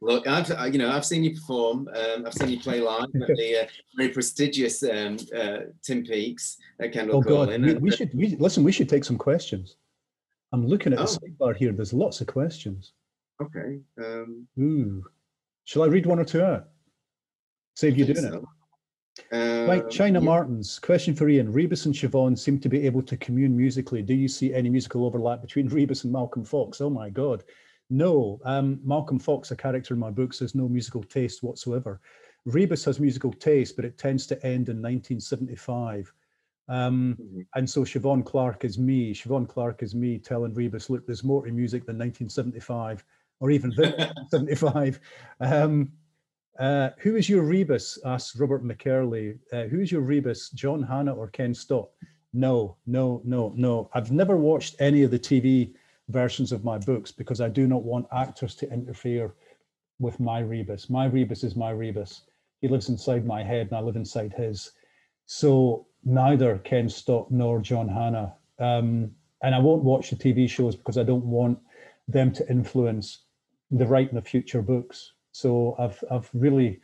[0.00, 1.88] Look, I've you know I've seen you perform.
[1.88, 6.56] Um, I've seen you play live at the uh, very prestigious um, uh, Tim Peaks
[6.80, 8.62] at Kendal Oh God, we, we uh, should we listen.
[8.62, 9.76] We should take some questions.
[10.52, 11.06] I'm looking at the Oh.
[11.06, 11.72] sidebar here.
[11.72, 12.92] There's lots of questions.
[13.42, 13.80] okay.
[14.02, 15.04] Um, Ooh.
[15.64, 16.68] Shall I read one or two out?
[17.74, 18.32] Save you doing it.
[18.32, 18.48] so.
[19.32, 20.24] Right, Um, China yeah.
[20.24, 21.52] Martins, question for Ian.
[21.52, 24.00] Rebus and Siobhan seem to be able to commune musically.
[24.00, 26.80] Do you see any musical overlap between Rebus and Malcolm Fox?
[26.80, 27.42] Oh my God.
[27.90, 32.00] No, um, Malcolm Fox, a character in my books, has no musical taste whatsoever.
[32.44, 36.12] Rebus has musical taste, but it tends to end in 1975.
[36.68, 37.46] Um, Mhm.
[37.54, 39.14] and so Siobhan Clarke is me.
[39.14, 43.04] Siobhan Clarke is me telling Rebus, look, there's more to music than 1975
[43.40, 43.72] or even
[44.30, 45.00] 75.
[45.40, 45.90] Um,
[46.58, 47.98] uh, who is your Rebus?
[48.04, 49.38] asks Robert McCurley.
[49.52, 51.88] Uh, who is your Rebus, John Hannah or Ken Stott?
[52.34, 53.88] No, no, no, no.
[53.94, 55.74] I've never watched any of the TV
[56.08, 59.34] versions of my books because I do not want actors to interfere
[59.98, 60.88] with my Rebus.
[60.88, 62.22] My Rebus is my Rebus.
[62.60, 64.72] He lives inside my head and I live inside his.
[65.26, 68.34] So neither Ken Stott nor John Hannah.
[68.58, 69.10] Um,
[69.42, 71.58] and I won't watch the TV shows because I don't want
[72.08, 73.24] them to influence
[73.70, 75.12] the writing of future books.
[75.32, 76.80] So I've I've really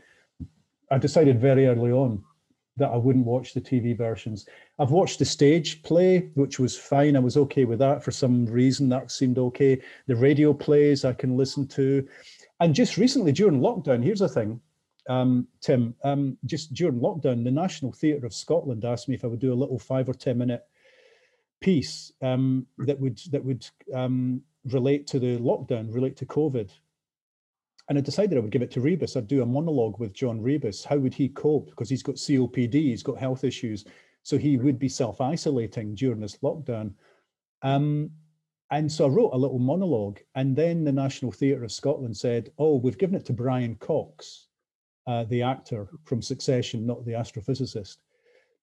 [0.91, 2.23] I decided very early on
[2.77, 4.47] that I wouldn't watch the TV versions.
[4.79, 7.17] I've watched the stage play, which was fine.
[7.17, 8.89] I was okay with that for some reason.
[8.89, 9.81] That seemed okay.
[10.07, 12.07] The radio plays I can listen to.
[12.61, 14.61] And just recently during lockdown, here's the thing,
[15.09, 19.29] um, Tim, um, just during lockdown, the National Theatre of Scotland asked me if I
[19.29, 20.65] would do a little five or 10 minute
[21.61, 26.71] piece um, that would that would um, relate to the lockdown, relate to COVID.
[27.89, 29.17] And I decided I would give it to Rebus.
[29.17, 30.85] I'd do a monologue with John Rebus.
[30.85, 31.69] How would he cope?
[31.71, 33.85] Because he's got COPD, he's got health issues.
[34.23, 36.95] So he would be self isolating during this lockdown.
[37.63, 38.11] Um,
[38.71, 40.21] and so I wrote a little monologue.
[40.35, 44.47] And then the National Theatre of Scotland said, Oh, we've given it to Brian Cox,
[45.07, 47.99] uh, the actor from Succession, not the astrophysicist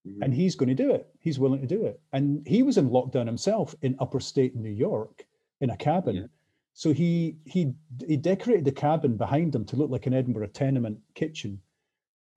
[0.07, 0.17] Mhm.
[0.23, 1.07] and he's going to do it.
[1.19, 2.01] He's willing to do it.
[2.11, 5.27] And he was in lockdown himself in upper state New York
[5.59, 6.15] in a cabin.
[6.15, 6.25] Yeah.
[6.73, 7.73] So he he
[8.07, 11.61] he decorated the cabin behind him to look like an Edinburgh tenement kitchen.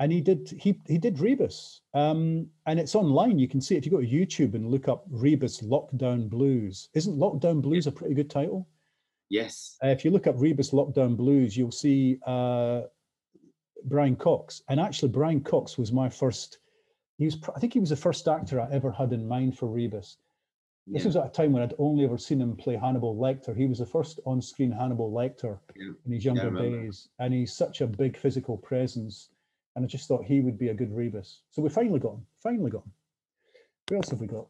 [0.01, 1.83] And he did he he did Rebus.
[1.95, 3.39] Um, and it's online.
[3.39, 3.79] You can see it.
[3.79, 6.89] if you go to YouTube and look up Rebus Lockdown Blues.
[6.95, 8.69] Isn't Lockdown Blues a pretty good title?
[9.31, 9.77] Yes.
[9.83, 12.83] Uh, if you look up Rebus Lockdown Blues, you'll see uh,
[13.85, 14.63] Brian Cox.
[14.69, 16.59] And actually, Brian Cox was my first.
[17.19, 19.67] He was, I think, he was the first actor I ever had in mind for
[19.67, 20.19] Rebus.
[20.87, 21.09] This Yeah.
[21.09, 23.57] was at a time when I'd only ever seen him play Hannibal Lecter.
[23.57, 25.93] He was the first on-screen Hannibal Lecter Yeah.
[26.05, 29.31] in his younger days, and he's such a big physical presence.
[29.77, 31.41] And I just thought he would be a good Rebus.
[31.51, 32.27] So we finally got him.
[32.39, 32.93] Finally got him.
[33.89, 34.47] Who else have we got?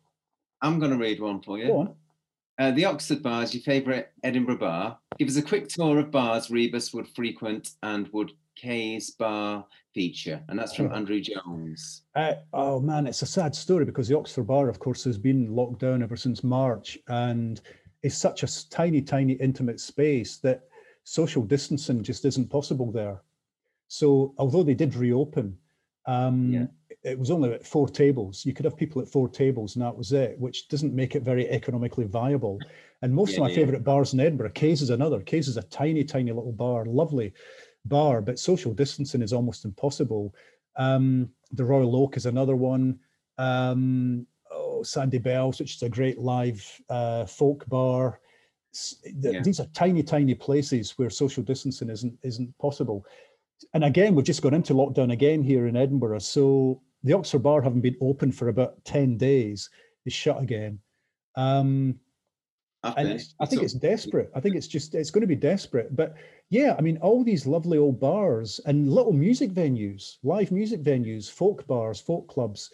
[0.61, 1.69] I'm going to read one for you.
[1.69, 1.97] Go on.
[2.59, 4.99] Uh, the Oxford Bar is your favourite Edinburgh bar.
[5.19, 10.43] Give us a quick tour of bars Rebus would frequent and would Kay's bar feature.
[10.49, 12.03] And that's from Andrew Jones.
[12.15, 15.55] Uh, oh man, it's a sad story because the Oxford Bar, of course, has been
[15.55, 17.61] locked down ever since March, and
[18.03, 20.63] it's such a tiny, tiny, intimate space that
[21.05, 23.23] social distancing just isn't possible there.
[23.89, 25.57] So, although they did reopen,
[26.07, 26.67] um, Yeah.
[27.03, 28.45] it was only at four tables.
[28.45, 31.23] You could have people at four tables, and that was it, which doesn't make it
[31.23, 32.61] very economically viable.
[33.03, 33.55] And most Yeah, of my yeah.
[33.57, 35.21] favourite bars in Edinburgh, Kay's is another.
[35.21, 37.33] Kay's is a tiny, tiny little bar, lovely
[37.85, 40.35] bar, but social distancing is almost impossible.
[40.77, 42.99] Um, the Royal Oak is another one.
[43.39, 48.21] Um, oh, Sandy Bells, which is a great live uh, folk bar.
[49.05, 49.41] Yeah.
[49.41, 53.07] These are tiny, tiny places where social distancing isn't isn't possible.
[53.73, 56.19] And again, we've just gone into lockdown again here in Edinburgh.
[56.19, 59.71] So the Oxford Bar, having been open for about ten days,
[60.07, 60.81] is shut again.
[61.37, 62.01] Um,
[62.83, 63.25] and.
[63.41, 64.31] I think So- it's desperate.
[64.35, 65.95] I think it's just it's going to be desperate.
[65.95, 66.15] But
[66.51, 71.31] yeah, I mean, all these lovely old bars and little music venues, live music venues,
[71.31, 72.71] folk bars, folk clubs,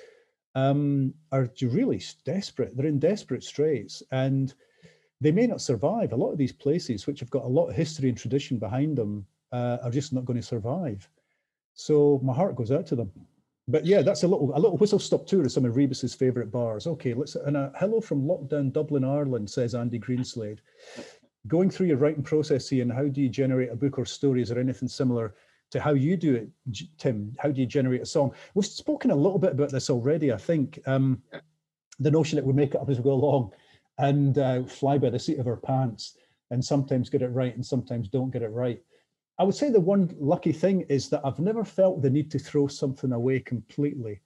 [0.54, 2.76] um, are really desperate.
[2.76, 4.52] They're in desperate straits, and
[5.20, 6.12] they may not survive.
[6.12, 8.96] A lot of these places, which have got a lot of history and tradition behind
[8.96, 11.08] them, uh, are just not going to survive.
[11.74, 13.12] So my heart goes out to them.
[13.68, 16.50] but yeah, that's a little a little whistle stop tour of some of Rebus's favourite
[16.50, 16.86] bars.
[16.86, 20.58] Okay, let's and a hello from lockdown Dublin, Ireland, says Andy Greenslade.
[21.46, 24.58] Going through your writing process, Ian, how do you generate a book or stories or
[24.58, 25.34] anything similar
[25.70, 26.48] to how you do it,
[26.98, 27.32] Tim?
[27.38, 28.32] How do you generate a song?
[28.54, 30.78] We've spoken a little bit about this already, I think.
[30.86, 31.22] Um,
[31.98, 33.52] the notion that we make it up as we go along
[33.98, 36.16] and uh, fly by the seat of our pants
[36.50, 38.82] and sometimes get it right and sometimes don't get it right.
[39.38, 42.38] I would say the one lucky thing is that I've never felt the need to
[42.38, 44.20] throw something away completely.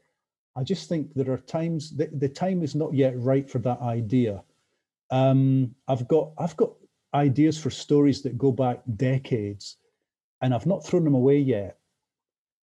[0.57, 3.81] I just think there are times that the time is not yet right for that
[3.81, 4.43] idea.
[5.11, 6.73] Um, I've got I've got
[7.15, 9.77] ideas for stories that go back decades,
[10.43, 11.79] and I've not thrown them away yet.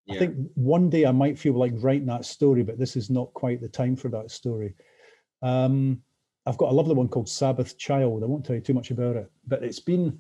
[0.06, 0.16] Yeah.
[0.16, 3.34] I think one day I might feel like writing that story, but this is not
[3.34, 4.76] quite the time for that story.
[5.41, 6.02] Um,
[6.45, 8.24] I've got a lovely one called Sabbath Child.
[8.24, 10.20] I won't tell you too much about it, but it's been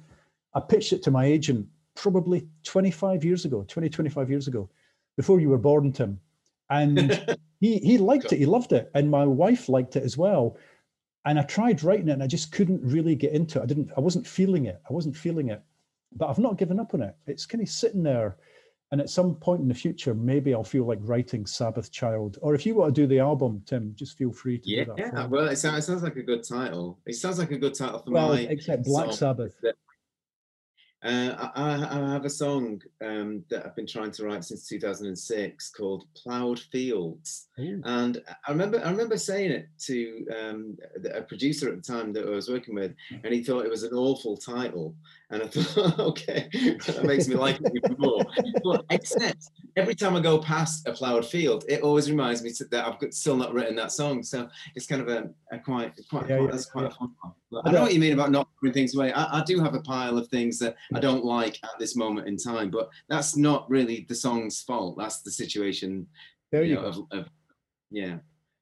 [0.53, 4.69] I pitched it to my agent probably 25 years ago, 20, 25 years ago,
[5.17, 6.19] before you were born, Tim.
[6.69, 8.91] And he he liked it, he loved it.
[8.93, 10.57] And my wife liked it as well.
[11.25, 13.63] And I tried writing it and I just couldn't really get into it.
[13.63, 14.81] I didn't, I wasn't feeling it.
[14.89, 15.61] I wasn't feeling it.
[16.13, 17.15] But I've not given up on it.
[17.27, 18.37] It's kind of sitting there.
[18.91, 22.39] And at some point in the future, maybe I'll feel like writing Sabbath Child.
[22.41, 24.93] Or if you want to do the album, Tim, just feel free to yeah, do
[24.97, 25.13] that.
[25.13, 26.99] Yeah, well, it sounds, it sounds like a good title.
[27.05, 29.13] It sounds like a good title for well, my except Black.
[29.13, 29.55] Sabbath.
[31.03, 35.71] Uh, I, I, have a song um, that I've been trying to write since 2006
[35.71, 37.81] called "Plowed Fields," Ooh.
[37.85, 40.77] and I remember I remember saying it to um,
[41.11, 42.93] a producer at the time that I was working with,
[43.23, 44.93] and he thought it was an awful title,
[45.31, 46.47] and I thought, okay,
[46.85, 48.23] that makes me like it even more.
[48.63, 52.85] But except every time I go past a ploughed field, it always reminds me that
[52.85, 56.37] I've still not written that song, so it's kind of a, a quite quite, Yeah,
[56.37, 56.89] quite yeah, that's quite yeah.
[56.89, 57.33] a fun one.
[57.63, 59.11] I know what you mean about not throwing things away.
[59.11, 62.27] I, I do have a pile of things that I don't like at this moment
[62.27, 64.97] in time, but that's not really the song's fault.
[64.97, 66.07] That's the situation.
[66.51, 66.87] There you know, go.
[66.87, 67.29] of, of,
[67.89, 68.17] yeah.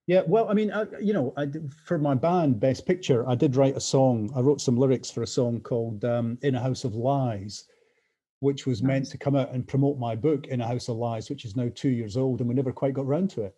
[0.08, 1.48] Yeah, well, I mean, I, you know, I
[1.86, 4.32] for my band Best Picture, I did write a song.
[4.36, 7.66] I wrote some lyrics for a song called um, "In a House of Lies,"
[8.40, 11.30] which was meant to come out and promote my book "In a House of Lies,"
[11.30, 13.56] which is now two years old, and we never quite got round to it.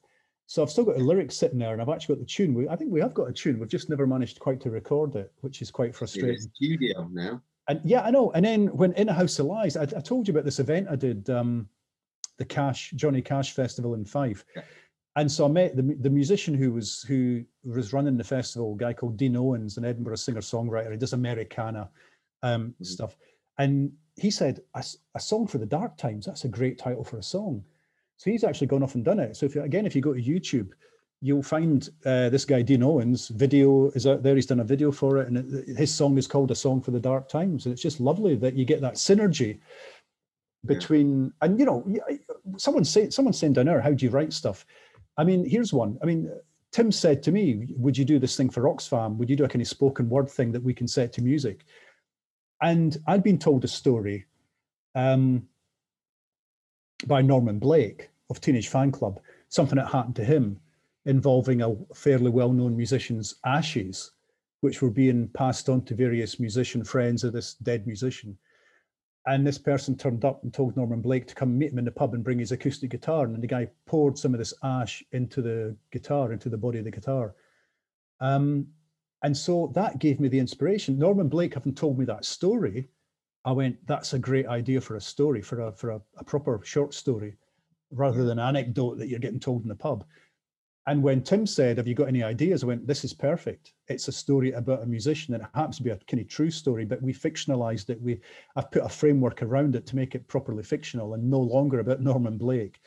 [0.52, 2.54] So I've still got the lyrics sitting there, and I've actually got the tune.
[2.54, 3.58] We, I think we have got a tune.
[3.58, 6.42] We've just never managed quite to record it, which is quite frustrating.
[6.56, 7.42] studio now.
[7.70, 8.34] And yeah, I know.
[8.34, 10.90] And then when in a house of lies, I, I told you about this event
[10.92, 11.70] I did, um,
[12.36, 14.44] the Cash Johnny Cash Festival in Fife.
[14.54, 14.64] Yeah.
[15.16, 18.78] And so I met the the musician who was who was running the festival, a
[18.78, 20.92] guy called Dean Owens, an Edinburgh singer songwriter.
[20.92, 21.90] He does Americana
[22.44, 22.86] um, Mhm.
[22.86, 23.16] stuff.
[23.58, 26.26] And he said, "A song for the dark times.
[26.26, 27.64] That's a great title for a song.
[28.22, 29.36] So he's actually gone off and done it.
[29.36, 30.74] So if you, again, if you go to YouTube,
[31.22, 34.36] you'll find uh, this guy Dean Owens video is out there.
[34.36, 36.92] He's done a video for it, and it, his song is called "A Song for
[36.92, 40.68] the Dark Times." And it's just lovely that you get that synergy Yeah.
[40.68, 41.34] between.
[41.42, 41.84] And you know,
[42.58, 44.68] someone say someone saying down there, "How do you write stuff?"
[45.18, 45.98] I mean, here's one.
[46.04, 46.32] I mean,
[46.72, 49.18] Tim said to me, "Would you do this thing for Oxfam?
[49.18, 51.66] Would you do a kind of spoken word thing that we can set to music?"
[52.62, 54.28] And I'd been told a story
[54.94, 55.48] um,
[57.08, 59.18] by Norman Blake of Teenage Fanclub,
[59.50, 60.60] something that happened to him
[61.06, 64.12] involving a fairly well-known musician's ashes,
[64.62, 68.38] which were being passed on to various musician friends of this dead musician.
[69.28, 71.92] And this person turned up and told Norman Blake to come meet him in the
[71.92, 73.26] pub and bring his acoustic guitar.
[73.26, 76.86] And the guy poured some of this ash into the guitar, into the body of
[76.86, 77.36] the guitar.
[78.20, 78.68] Um,
[79.24, 80.98] and so that gave me the inspiration.
[80.98, 82.90] Norman Blake, having told me that story,
[83.44, 86.62] I went, that's a great idea for a story, for a for a, a proper
[86.64, 87.36] short story,
[87.92, 90.06] rather than an anecdote that you're getting told in the pub.
[90.88, 92.64] And when Tim said, Have you got any ideas?
[92.64, 93.74] I went, This is perfect.
[93.88, 96.52] It's a story about a musician and it happens to be a kind of true
[96.52, 98.02] story, but we fictionalized it.
[98.02, 98.20] We
[98.56, 102.02] I've put a framework around it to make it properly fictional and no longer about
[102.02, 102.80] Norman Blake.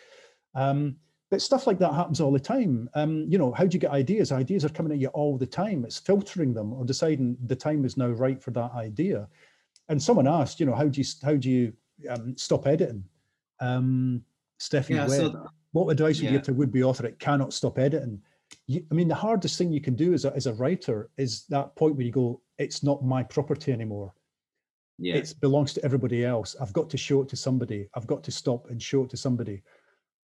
[0.55, 0.97] Um,
[1.31, 2.89] but stuff like that happens all the time.
[2.95, 4.31] Um, you know, how do you get ideas?
[4.31, 5.85] Ideas are coming at you all the time.
[5.85, 9.29] It's filtering them or deciding the time is now right for that idea.
[9.89, 11.72] And someone asked, you know, how do you how do you
[12.09, 13.05] um, stop editing?
[13.61, 14.22] Um,
[14.59, 17.78] Stephanie Yeah, Webb, saw what advice would you give to would-be author that cannot stop
[17.78, 18.22] editing?
[18.66, 21.45] You, I mean, the hardest thing you can do as a, as a writer is
[21.49, 24.14] that point where you go, it's not my property anymore.
[24.99, 25.16] Yeah.
[25.16, 26.55] It belongs to everybody else.
[26.61, 27.89] I've got to show it to somebody.
[27.95, 29.62] I've got to stop and show it to somebody.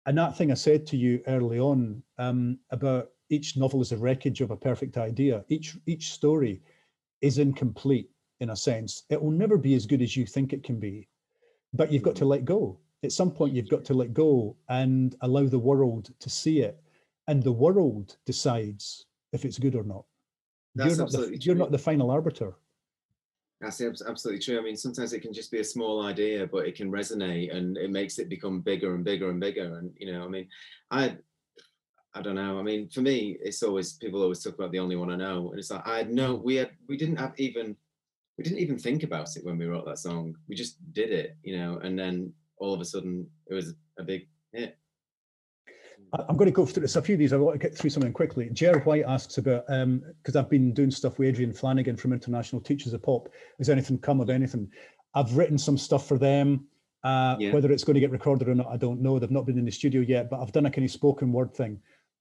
[0.06, 3.96] And that thing I said to you early on um, about each novel is a
[3.96, 5.44] wreckage of a perfect idea.
[5.48, 6.62] Each each story
[7.20, 8.10] is incomplete
[8.40, 9.04] in a sense.
[9.10, 11.08] It will never be as good as you think it can be,
[11.72, 12.30] but you've got to mm-hmm.
[12.30, 12.78] let go.
[13.02, 16.80] At some point, you've got to let go and allow the world to see it,
[17.28, 20.04] and the world decides if it's good or not.
[20.74, 22.54] That's you're not the, absolutely you're not the final arbiter.
[23.60, 24.58] That's absolutely true.
[24.58, 27.78] I mean, sometimes it can just be a small idea, but it can resonate and
[27.78, 29.78] it makes it become bigger and bigger and bigger.
[29.78, 30.48] And you know, I mean,
[30.90, 31.16] I
[32.14, 32.58] I don't know.
[32.58, 35.50] I mean, for me, it's always people always talk about the only one I know,
[35.50, 37.76] and it's like I had no, we had we didn't have even
[38.38, 40.34] we didn't even think about it when we wrote that song.
[40.48, 44.04] We just did it, you know, and then all of a sudden it was a
[44.04, 44.76] big hit.
[46.12, 46.96] I'm going to go through this.
[46.96, 48.48] A few of these, I want to get through something quickly.
[48.52, 52.60] Jer White asks about, because um, I've been doing stuff with Adrian Flanagan from International
[52.60, 53.28] Teachers of Pop.
[53.58, 54.70] Has anything come of anything?
[55.14, 56.66] I've written some stuff for them.
[57.02, 57.52] Uh, yeah.
[57.52, 59.18] Whether it's going to get recorded or not, I don't know.
[59.18, 61.54] They've not been in the studio yet, but I've done a kind of spoken word
[61.54, 61.80] thing.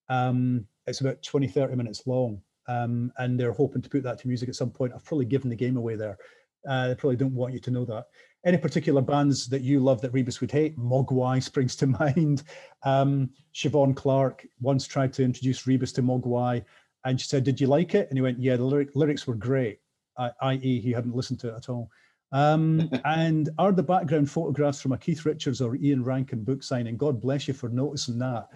[0.09, 2.41] Um, it's about 20, 30 minutes long.
[2.67, 4.93] Um, and they're hoping to put that to music at some point.
[4.93, 6.17] I've probably given the game away there.
[6.67, 8.05] Uh, they probably don't want you to know that.
[8.45, 10.77] Any particular bands that you love that Rebus would hate?
[10.77, 12.43] Mogwai springs to mind.
[12.83, 16.63] Um, Siobhan Clarke once tried to introduce Rebus to Mogwai
[17.05, 18.09] and she said, did you like it?
[18.09, 19.79] And he went, yeah, the lyric, lyrics were great,
[20.17, 20.79] i.e.
[20.79, 21.89] he hadn't listened to it at all.
[22.31, 26.97] Um, and are the background photographs from a Keith Richards or Ian Rankin book signing?
[26.97, 28.47] God bless you for noticing that.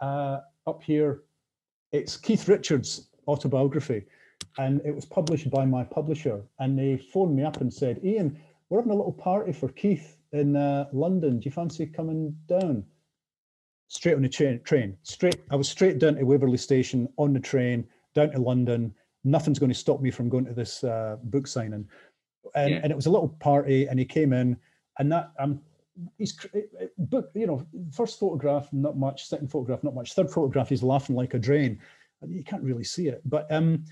[0.00, 1.22] Uh, up here,
[1.92, 4.04] it's Keith Richards' autobiography
[4.58, 6.42] and it was published by my publisher.
[6.58, 10.16] And they phoned me up and said, Ian, we're having a little party for Keith
[10.32, 11.40] in uh, London.
[11.40, 12.84] Do you fancy coming down?
[13.88, 15.40] Straight on the train, train, straight.
[15.50, 18.94] I was straight down to Waverley Station on the train down to London.
[19.24, 21.88] Nothing's going to stop me from going to this uh, book signing.
[22.54, 22.80] And, yeah.
[22.82, 24.56] and it was a little party, and he came in,
[24.98, 25.60] and that I'm um,
[26.16, 26.38] he's
[26.98, 31.14] book you know first photograph not much second photograph not much third photograph he's laughing
[31.14, 31.78] like a drain
[32.26, 33.84] you can't really see it but um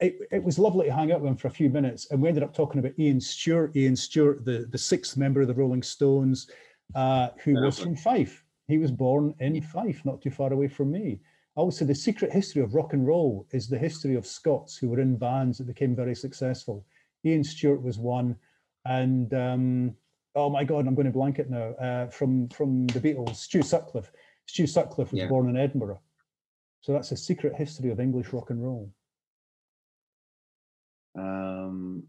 [0.00, 2.28] it, it was lovely to hang out with him for a few minutes, and we
[2.28, 3.74] ended up talking about Ian Stewart.
[3.74, 6.50] Ian Stewart, the, the sixth member of the Rolling Stones,
[6.94, 8.44] uh, who was from Fife.
[8.68, 11.20] He was born in Fife, not too far away from me.
[11.54, 15.00] Also, the secret history of rock and roll is the history of Scots who were
[15.00, 16.84] in bands that became very successful.
[17.24, 18.36] Ian Stewart was one,
[18.84, 19.96] and um,
[20.34, 21.70] oh my God, I'm going to blank it now.
[21.80, 24.12] Uh, from from the Beatles, Stu Sutcliffe.
[24.44, 25.28] Stu Sutcliffe was yeah.
[25.28, 26.00] born in Edinburgh,
[26.86, 28.88] so that's a secret history of English rock and roll.
[31.18, 32.04] Um,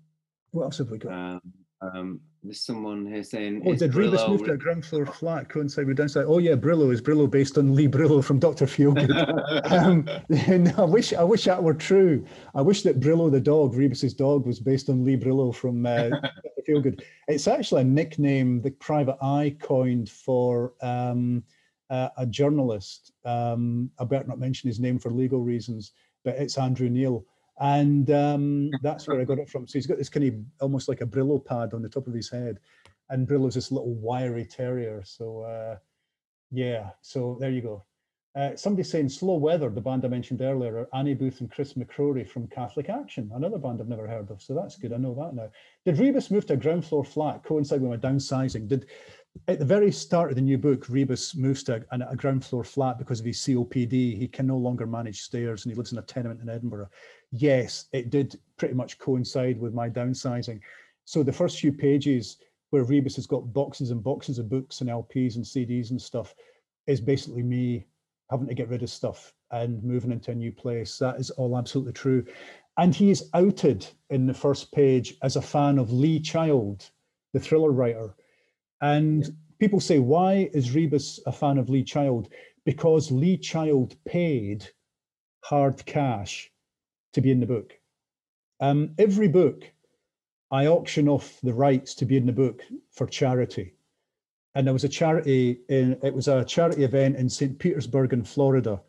[0.52, 1.12] what else have we got?
[1.12, 1.42] Um,
[1.82, 3.64] um, there's someone here saying.
[3.66, 6.26] Oh, did Rebus move to a ground floor flat coincide with downside?
[6.28, 9.72] Oh yeah, Brillo is Brillo based on Lee Brilleaux from Doctor Feelgood.
[9.72, 10.08] um,
[10.48, 12.24] and I wish I wish that were true.
[12.54, 16.10] I wish that Brillo the dog, Rebus's dog, was based on Lee Brilleaux from uh,
[16.10, 17.02] Doctor Feelgood.
[17.28, 21.44] It's actually a nickname the Private Eye coined for um,
[21.90, 23.12] uh, a journalist.
[23.26, 25.92] Um, I better not mention his name for legal reasons,
[26.24, 27.26] but it's Andrew Neil
[27.60, 29.68] and um, that's where I got it from.
[29.68, 32.14] So he's got this kind of almost like a Brillo pad on the top of
[32.14, 32.60] his head,
[33.10, 35.02] and Brillo's this little wiry terrier.
[35.06, 35.78] So uh,
[36.52, 37.86] yeah, so there you go.
[38.36, 41.74] Uh, somebody saying Slow Weather, the band I mentioned earlier, are Annie Booth and Chris
[41.74, 44.44] McCrory from Catholic Action, another band I've never heard of.
[44.44, 44.94] So that's good.
[44.94, 45.50] I know that now.
[45.86, 48.68] Did Rebus move to a ground floor flat coincide with my downsizing?
[48.68, 48.86] Did
[49.48, 52.64] at the very start of the new book, Rebus moves to a, a ground floor
[52.64, 54.18] flat because of his COPD.
[54.18, 56.90] He can no longer manage stairs and he lives in a tenement in Edinburgh
[57.32, 60.60] yes, it did pretty much coincide with my downsizing.
[61.06, 62.38] So the first few pages
[62.70, 66.36] where Rebus has got boxes and boxes of books and LPs and CDs and stuff
[66.86, 67.86] is basically me
[68.30, 70.98] having to get rid of stuff and moving into a new place.
[70.98, 72.26] That is all absolutely true.
[72.78, 76.90] And he is outed in the first page as a fan of Lee Child,
[77.34, 78.16] the thriller writer.
[78.82, 79.32] And yeah.
[79.60, 82.30] people say, why is Rebus a fan of Lee Child?
[82.66, 84.68] Because Lee Child paid
[85.44, 86.52] hard cash
[87.14, 87.74] to be in the book.
[88.60, 89.64] Um, every book,
[90.52, 92.62] I auction off the rights to be in the book
[92.92, 93.74] for charity.
[94.56, 97.60] And there was a charity in it was a charity event in St.
[97.60, 98.82] Petersburg in Florida.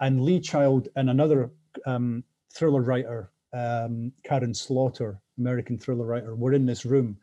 [0.00, 1.50] And Lee Child and another
[1.86, 7.16] um, thriller writer, um, Karin Slaughter, American thriller writer, were in this room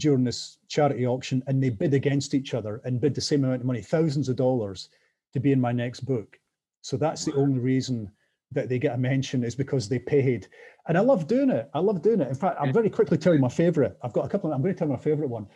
[0.00, 3.60] during this charity auction and they bid against each other and bid the same amount
[3.60, 4.88] of money, thousands of dollars,
[5.32, 6.38] to be in my next book.
[6.82, 8.10] So that's the only reason
[8.52, 10.48] that they get a mention is because they paid.
[10.88, 11.70] And I love doing it.
[11.72, 12.28] I love doing it.
[12.28, 13.96] In fact, I'll very quickly tell you my favorite.
[14.02, 15.46] I've got a couple of, I'm going to tell you my favorite one.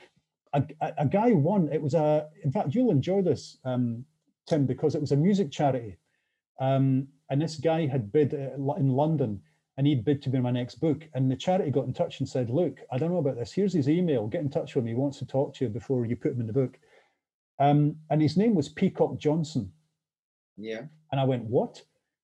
[0.52, 4.04] A, a, a guy won, it was a, in fact, you'll enjoy this, um,
[4.46, 5.96] Tim, because it was a music charity.
[6.60, 9.40] Um, and this guy had bid uh, in London
[9.76, 11.04] and he'd bid to be in my next book.
[11.14, 13.52] And the charity got in touch and said, look, I don't know about this.
[13.52, 14.26] Here's his email.
[14.26, 14.88] Get in touch with him.
[14.88, 16.78] He wants to talk to you before you put him in the book.
[17.58, 19.72] Um, and his name was Peacock Johnson.
[20.56, 20.82] Yeah.
[21.10, 21.82] And I went, what?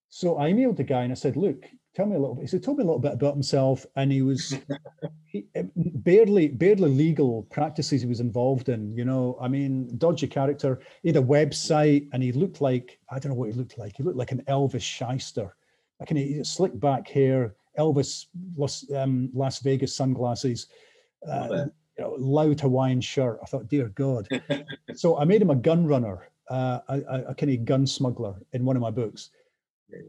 [0.08, 2.42] So I emailed the guy and I said, look, tell me a little bit.
[2.42, 3.84] He said, told me a little bit about himself.
[3.96, 4.56] And he was
[5.24, 8.92] he, eh, barely, barely legal practices he was involved in.
[8.96, 10.80] You know, I mean, dodgy character.
[11.02, 13.96] He had a website and he looked like, I don't know what he looked like.
[13.96, 15.56] He looked like an Elvis shyster.
[16.00, 18.26] Like he slick back hair, Elvis
[18.56, 20.66] Las, um, Las Vegas sunglasses,
[21.28, 21.66] uh,
[21.98, 23.38] you know, loud Hawaiian shirt.
[23.42, 24.26] I thought, dear God.
[24.94, 28.34] so I made him a gun runner, uh, a, a, a kind of gun smuggler
[28.52, 29.30] in one of my books.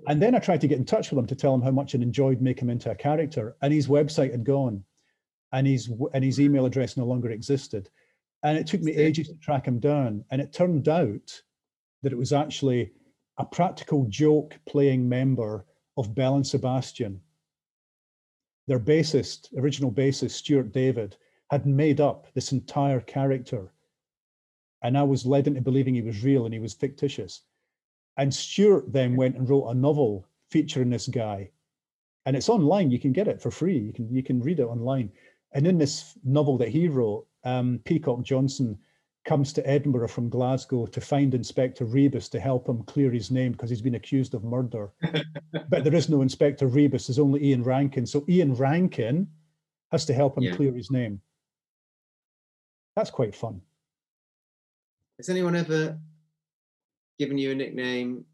[0.08, 1.96] And then I tried to get in touch with him to tell him how much
[1.96, 4.84] I enjoyed making him into a character, and his website had gone,
[5.52, 7.90] and his and his email address no longer existed,
[8.44, 10.24] and it took me ages to track him down.
[10.30, 11.42] And it turned out
[12.04, 12.92] that it was actually
[13.38, 15.66] a practical joke playing member
[15.98, 17.22] of Belle and Sebastian.
[18.68, 21.18] Their bassist, original bassist Stuart David,
[21.50, 23.74] had made up this entire character,
[24.82, 27.42] and I was led into believing he was real and he was fictitious.
[28.18, 31.52] And Stuart then went and wrote a novel featuring this guy.
[32.26, 33.78] And it's online, you can get it for free.
[33.78, 35.12] You can you can read it online.
[35.54, 38.78] And in this novel that he wrote, um, Peacock Johnson
[39.24, 43.52] comes to Edinburgh from Glasgow to find Inspector Rebus to help him clear his name
[43.52, 44.90] because he's been accused of murder.
[45.70, 48.06] but there is no Inspector Rebus, there's only Ian Rankin.
[48.06, 49.28] So Ian Rankin
[49.92, 50.56] has to help him Yeah.
[50.56, 51.22] clear his name.
[52.96, 53.62] That's quite fun.
[55.18, 56.00] Has anyone ever
[57.20, 58.26] given you a nickname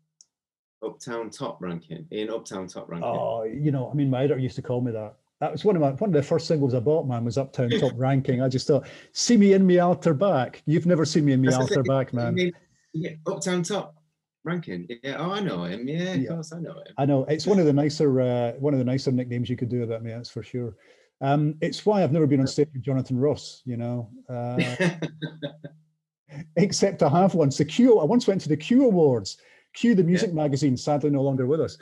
[0.84, 2.08] Uptown Top Ranking?
[2.12, 3.10] Ian Uptown Top Ranking.
[3.10, 5.16] Oh, you know, I mean, my editor used to call me that.
[5.40, 7.70] That was one of my one of the first singles I bought, man, was Uptown
[7.72, 8.42] Top Ranking.
[8.42, 10.64] I just thought, see me in me altar back.
[10.66, 12.34] You've never seen me in me That's altar back, man.
[12.34, 12.52] mean,
[12.94, 13.96] yeah, Uptown Top
[14.44, 14.88] Ranking.
[15.04, 15.88] Yeah, oh, I know him.
[15.88, 16.30] Yeah, of Yeah.
[16.30, 16.94] course, I know him.
[16.98, 19.70] I know it's one of the nicer uh, one of the nicer nicknames you could
[19.70, 20.12] do about me.
[20.12, 20.76] That's for sure.
[21.22, 23.62] Um, it's why I've never been on stage with Jonathan Ross.
[23.66, 24.76] You know, uh,
[26.56, 27.58] except I have once.
[27.60, 28.00] The Q.
[28.00, 29.38] I once went to the Q Awards.
[29.74, 31.78] Q, the music magazine, sadly no longer with us.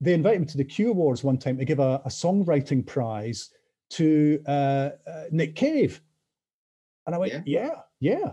[0.00, 3.50] They invited me to the Q Awards one time to give a, a songwriting prize
[3.90, 6.00] to uh, uh, Nick Cave,
[7.06, 7.42] and I went, Yeah.
[7.46, 7.70] yeah,
[8.00, 8.32] yeah.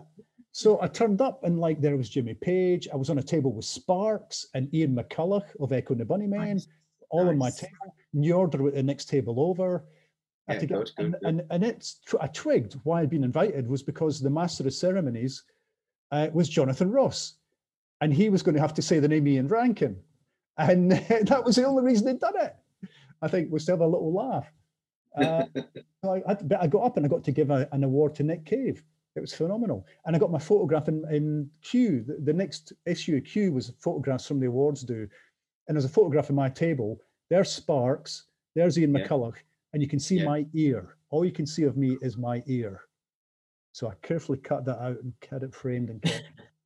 [0.52, 2.88] So I turned up and like there was Jimmy Page.
[2.92, 6.54] I was on a table with Sparks and Ian McCulloch of Echo and the Bunnymen,
[6.54, 6.68] Nice.
[7.12, 7.60] all on my Nice.
[7.60, 7.96] table.
[8.14, 9.86] New Order with the next table over.
[10.50, 11.22] Yeah, get- good, and, good.
[11.26, 15.44] and and it's I twigged why I'd been invited was because the master of ceremonies
[16.12, 17.36] uh, was Jonathan Ross,
[18.02, 19.98] and he was going to have to say the name Ian Rankin,
[20.58, 20.92] and
[21.28, 22.56] that was the only reason they'd done it.
[23.22, 24.52] I think was to have a little laugh.
[25.18, 25.46] Uh,
[26.06, 28.14] so I, I, but I got up and I got to give a, an award
[28.16, 28.84] to Nick Cave.
[29.16, 32.04] It was phenomenal, and I got my photograph in, in Q.
[32.06, 35.08] The, the next issue of Q was photographs from the awards do,
[35.68, 37.00] and there's a photograph of my table.
[37.32, 38.26] There's Sparks.
[38.54, 39.08] There's Ian Yeah.
[39.08, 39.38] McCulloch,
[39.74, 40.26] and you can see Yeah.
[40.26, 40.98] my ear.
[41.10, 42.82] All you can see of me is my ear.
[43.72, 46.22] So I carefully cut that out and had it framed and kept.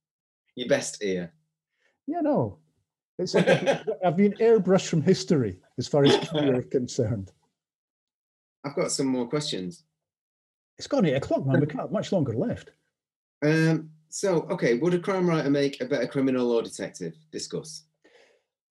[0.55, 1.31] Your best ear.
[2.05, 2.57] yeah, no,
[3.21, 3.35] it's
[4.05, 7.31] I've, been airbrushed from history as far as are concerned.
[8.65, 9.83] I've got some more questions.
[10.77, 11.59] It's gone eight o'clock, man.
[11.59, 12.71] We can't have much longer left.
[13.43, 17.15] Um, so, okay, would a crime writer make a better criminal or detective?
[17.31, 17.83] Discuss.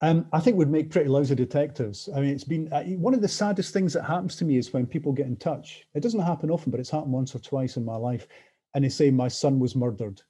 [0.04, 2.10] Um, I think would make pretty lousy detectives.
[2.16, 4.74] I mean, it's been uh, one of the saddest things that happens to me is
[4.74, 5.86] when people get in touch.
[5.94, 8.28] It doesn't happen often, but it's happened once or twice in my life,
[8.74, 10.22] and they say my son was murdered,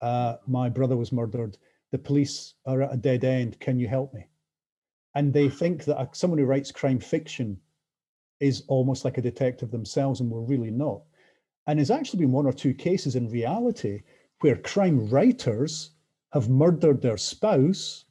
[0.00, 1.56] uh, my brother was murdered.
[1.92, 3.58] The police are at a dead end.
[3.60, 4.26] Can you help me?
[5.14, 5.52] And they mm.
[5.52, 7.58] think that someone who writes crime fiction
[8.40, 11.02] is almost like a detective themselves, and we're really not.
[11.66, 14.02] And there's actually been one or two cases in reality
[14.40, 15.90] where crime writers
[16.32, 18.04] have murdered their spouse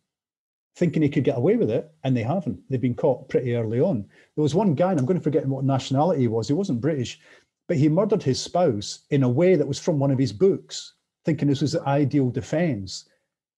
[0.77, 2.59] thinking he could get away with it, and they haven't.
[2.69, 4.05] They've been caught pretty early on.
[4.35, 6.47] There was one guy, and I'm going to forget what nationality he was.
[6.47, 7.19] He wasn't British,
[7.67, 10.93] but he murdered his spouse in a way that was from one of his books,
[11.25, 13.05] thinking this was the ideal defense.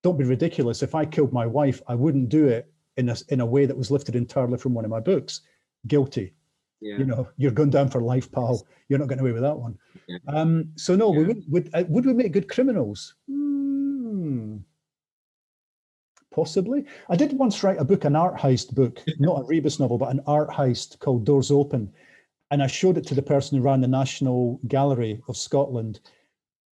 [0.03, 0.81] Don't be ridiculous.
[0.81, 3.77] If I killed my wife, I wouldn't do it in a, in a way that
[3.77, 5.41] was lifted entirely from one of my books.
[5.87, 6.33] Guilty.
[6.81, 6.97] Yeah.
[6.97, 8.65] You know, you're going down for life, pal.
[8.87, 9.77] You're not getting away with that one.
[10.07, 10.17] Yeah.
[10.27, 13.15] Um, so no, we would would uh, would we make good criminals?
[13.29, 14.57] Hmm.
[16.31, 16.85] Possibly.
[17.09, 20.11] I did once write a book, an art heist book, not a Rebus novel, but
[20.11, 21.91] an art heist called Doors Open.
[22.51, 25.99] And I showed it to the person who ran the National Gallery of Scotland.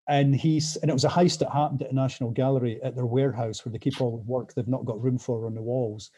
[0.09, 3.07] And he's and it was a heist that happened at the National Gallery at their
[3.07, 6.11] warehouse where they keep all the work they've not got room for on the walls.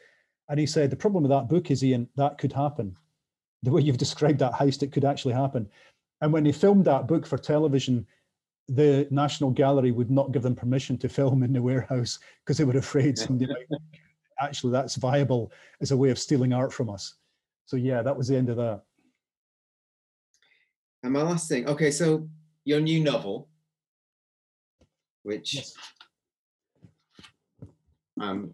[0.51, 2.97] And he said, the problem with that book is, Ian, that could happen.
[3.63, 5.69] The way you've described that heist, it could actually happen.
[6.21, 8.07] And when they filmed that book for television,
[8.69, 12.65] the National Gallery would not give them permission to film in the warehouse because they
[12.65, 13.81] were afraid somebody might
[14.41, 17.15] actually that's viable as a way of stealing art from us.
[17.67, 18.83] So yeah, that was the end of that.
[21.03, 21.67] And my last thing.
[21.69, 22.29] Okay, so
[22.65, 23.49] your new novel,
[25.23, 25.75] which Yes.
[28.21, 28.53] I'm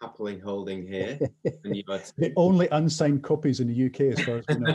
[0.00, 1.18] happily holding here,
[1.64, 4.74] and you are The only unsigned copies in the UK, as far as we know.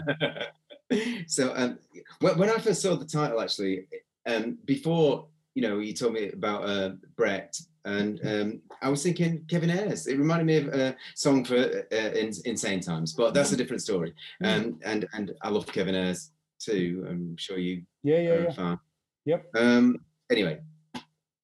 [1.27, 1.79] so um,
[2.19, 3.87] when, I first saw the title, actually,
[4.27, 9.43] um, before you know, you told me about uh, Brecht and um, I was thinking
[9.49, 10.07] Kevin Ayers.
[10.07, 13.81] It reminded me of a song for uh, in, Insane Times, but that's a different
[13.81, 14.13] story.
[14.43, 17.05] Um, and and I love Kevin Ayers too.
[17.09, 18.51] I'm sure you Yeah, yeah, yeah.
[18.51, 18.79] fan.
[19.25, 19.45] Yep.
[19.55, 19.97] Um,
[20.31, 20.61] anyway,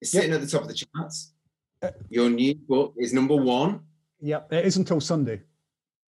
[0.01, 0.21] it's Yep.
[0.23, 1.33] sitting at the top of the charts.
[1.81, 3.81] Uh, Your new book is number one.
[4.21, 4.51] Yep.
[4.53, 5.41] It is until Sunday.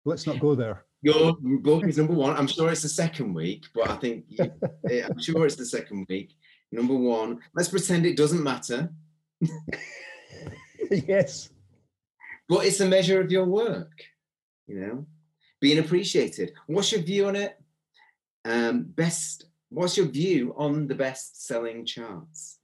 [0.04, 0.84] Let's not go there.
[1.02, 2.36] Your book is number one.
[2.36, 4.50] I'm sure it's the second week, but I think you,
[5.04, 6.34] I'm sure it's the second week.
[6.72, 7.40] Number one.
[7.54, 8.92] Let's pretend it doesn't matter,
[10.90, 11.50] yes.
[12.48, 13.90] but it's a measure of your work.
[14.66, 15.06] You know,
[15.60, 16.52] being appreciated.
[16.66, 17.58] What's your view on it?
[18.44, 19.46] Um, best.
[19.68, 22.58] What's your view on the best-selling charts?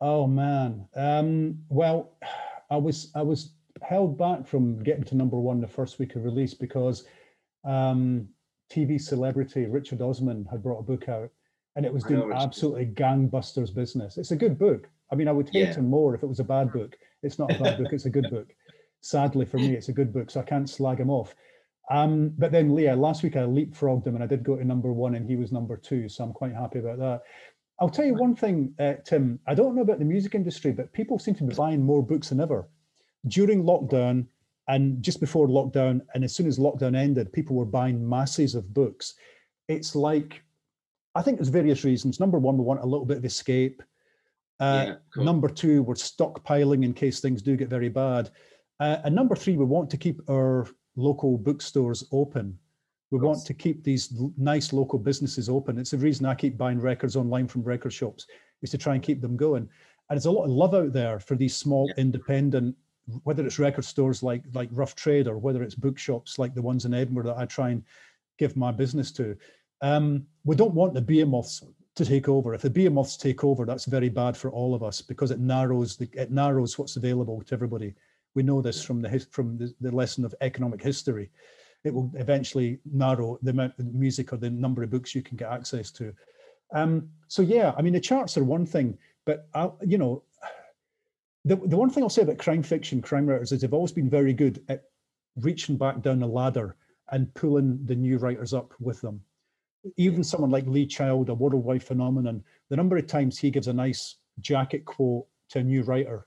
[0.00, 0.86] Oh man.
[0.94, 2.12] Um, well,
[2.70, 6.24] I was I was held back from getting to number one the first week of
[6.24, 7.04] release because
[7.64, 8.28] um,
[8.72, 11.30] TV celebrity Richard Osman had brought a book out,
[11.76, 14.16] and it was doing absolutely gangbusters business.
[14.16, 14.88] It's a good book.
[15.12, 15.74] I mean, I would hate Yeah.
[15.74, 16.96] him more if it was a bad book.
[17.22, 17.92] It's not a bad book.
[17.92, 18.54] It's a good book.
[19.02, 21.34] Sadly for me, it's a good book, so I can't slag him off.
[21.90, 24.92] Um, but then Leah, last week I leapfrogged him and I did go to number
[24.92, 27.22] one and he was number two, so I'm quite happy about that.
[27.80, 29.40] I'll tell you one thing, uh, Tim.
[29.46, 32.28] I don't know about the music industry, but people seem to be buying more books
[32.28, 32.68] than ever.
[33.26, 34.26] During lockdown
[34.68, 38.72] and just before lockdown, and as soon as lockdown ended, people were buying masses of
[38.74, 39.14] books.
[39.68, 40.42] It's like,
[41.14, 42.20] I think there's various reasons.
[42.20, 43.82] Number one, we want a little bit of escape.
[44.60, 45.24] Uh, yeah, cool.
[45.24, 48.30] Number two, we're stockpiling in case things do get very bad.
[48.78, 50.66] Uh, and number three, we want to keep our
[50.96, 52.58] local bookstores open.
[53.10, 55.78] We want to keep these nice local businesses open.
[55.78, 58.26] It's the reason I keep buying records online from record shops,
[58.62, 59.62] is to try and keep them going.
[60.08, 61.94] And there's a lot of love out there for these small Yeah.
[62.02, 62.76] independent,
[63.24, 66.84] whether it's record stores like like Rough Trade or whether it's bookshops like the ones
[66.84, 67.82] in Edinburgh that I try and
[68.38, 69.36] give my business to.
[69.82, 71.64] Um, we don't want the behemoths
[71.96, 72.54] to take over.
[72.54, 75.96] If the behemoths take over, that's very bad for all of us because it narrows
[75.96, 77.94] the it narrows what's available to everybody.
[78.34, 81.30] We know this from the from the, the lesson of economic history.
[81.84, 85.36] It will eventually narrow the amount of music or the number of books you can
[85.36, 86.12] get access to.
[86.72, 90.22] Um, so yeah, I mean the charts are one thing, but I, you know,
[91.44, 94.10] the the one thing I'll say about crime fiction, crime writers is they've always been
[94.10, 94.84] very good at
[95.36, 96.76] reaching back down the ladder
[97.12, 99.20] and pulling the new writers up with them.
[99.96, 103.72] Even someone like Lee Child, a worldwide phenomenon, the number of times he gives a
[103.72, 106.26] nice jacket quote to a new writer,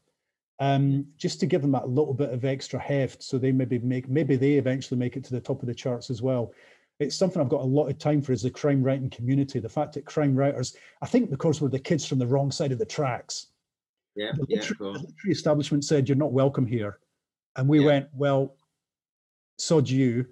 [0.60, 4.08] um, just to give them that little bit of extra heft, so they maybe make
[4.10, 6.54] maybe they eventually make it to the top of the charts as well.
[7.00, 9.60] It's something I've got a lot of time for is the crime writing community.
[9.60, 12.72] The fact that crime writers, I think because we're the kids from the wrong side
[12.72, 13.48] of the tracks,
[14.16, 14.94] yeah, the yeah, literary, cool.
[14.94, 17.00] the literary establishment said you're not welcome here
[17.56, 17.86] and we Yeah.
[17.86, 18.56] went well
[19.58, 20.26] sod you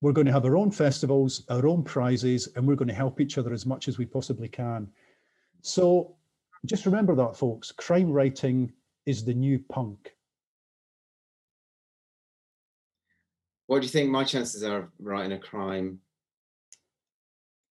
[0.00, 3.20] we're going to have our own festivals our own prizes and we're going to help
[3.20, 4.88] each other as much as we possibly can
[5.62, 6.16] so
[6.66, 8.72] just remember that folks crime writing
[9.10, 10.14] is the new punk
[13.66, 15.98] What do you think my chances are of writing a crime?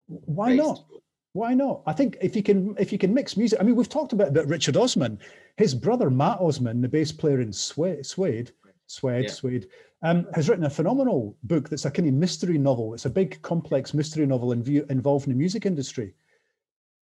[0.07, 0.85] why not
[1.33, 3.89] why not i think if you can if you can mix music i mean we've
[3.97, 5.19] talked about, about richard osman
[5.57, 8.51] his brother mat osman the bass player in suede suede
[8.87, 9.31] suede, Yeah.
[9.31, 9.67] suede
[10.01, 13.39] um, has written a phenomenal book that's a kind of mystery novel it's a big
[13.43, 16.15] complex mystery novel in view, involving the music industry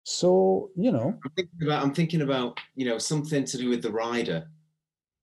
[0.09, 1.83] so you know I'm thinking about.
[1.83, 4.47] I'm thinking about you know something to do with the rider.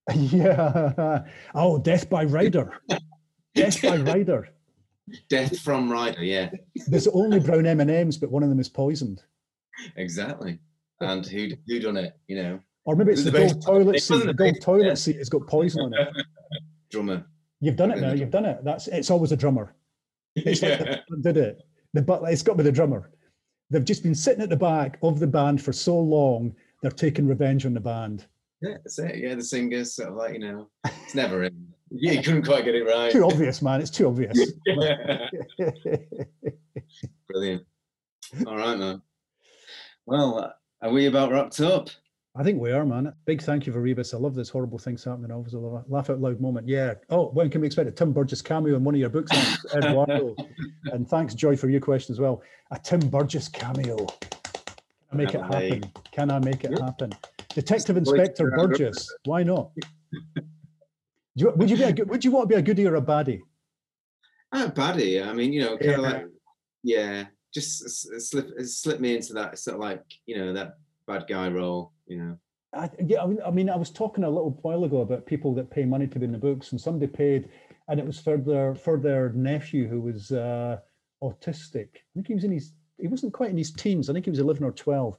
[0.14, 1.24] yeah
[1.56, 2.74] oh death by rider
[3.56, 4.50] death by rider
[5.30, 6.24] Death from Rider.
[6.24, 6.50] Yeah,
[6.88, 9.22] there's only brown m&ms but one of them is poisoned
[9.96, 10.60] exactly.
[11.02, 12.18] And who who done it?
[12.28, 14.94] You know, or maybe it's The the, gold toilet seat the the gold toilet yeah.
[14.94, 16.08] seat has got poison on it
[16.92, 17.26] drummer.
[17.60, 18.14] You've done it now.
[18.14, 18.64] You've done it.
[18.64, 19.76] That's it's always a drummer.
[20.36, 21.62] It's like the did it.
[21.94, 23.12] The but it's got to be the drummer.
[23.70, 26.56] They've just been sitting at the back of the band for so long.
[26.82, 28.26] They're taking revenge on the band.
[28.62, 29.18] Yeah, that's it.
[29.18, 31.68] Yeah, the singers sort of like you know, it's never in.
[31.92, 33.12] Yeah, you couldn't quite get it right.
[33.12, 33.82] Too obvious, man.
[33.82, 34.38] It's too obvious.
[37.28, 37.66] Brilliant.
[38.48, 39.02] All right, man.
[40.06, 41.90] Well, are we about wrapped up?
[42.36, 43.14] I think we are, man.
[43.26, 44.14] Big thank you for Rebus.
[44.14, 45.30] I love this horrible things happening.
[45.30, 46.68] I always love a laugh out loud moment.
[46.68, 46.96] Yeah.
[47.12, 49.32] Oh, when can we expect a Tim Burgess cameo in one of your books,
[49.76, 50.36] Eduardo?
[50.86, 52.42] and thanks, Joy, for your question as well.
[52.72, 53.98] A Tim Burgess cameo.
[53.98, 55.84] Can I make it happen?
[56.12, 56.86] Can I make it Yeah.
[56.86, 57.14] happen?
[57.50, 58.50] Detective Inspector.
[58.52, 59.08] Burgess.
[59.26, 59.70] Why not?
[59.76, 59.82] Do
[61.36, 63.02] you, would you be a good, would you want to be a goodie or a
[63.02, 63.42] baddie?
[64.52, 65.24] Ah, baddie.
[65.24, 65.96] I mean, you know, kind Yeah.
[65.98, 66.26] of like,
[66.84, 70.78] yeah, just s- s- slip slip me into that sort of like, you know, that
[71.08, 71.94] bad guy role.
[72.06, 72.38] You know,
[72.74, 75.54] I, yeah, I mean, I mean, I was talking a little while ago about people
[75.56, 77.50] that pay money to be in the books, and somebody paid,
[77.88, 80.80] and it was for their for their nephew who was uh,
[81.24, 81.88] autistic.
[81.98, 84.10] I think he was in his, he wasn't quite in his teens.
[84.10, 85.18] I think he was eleven or twelve.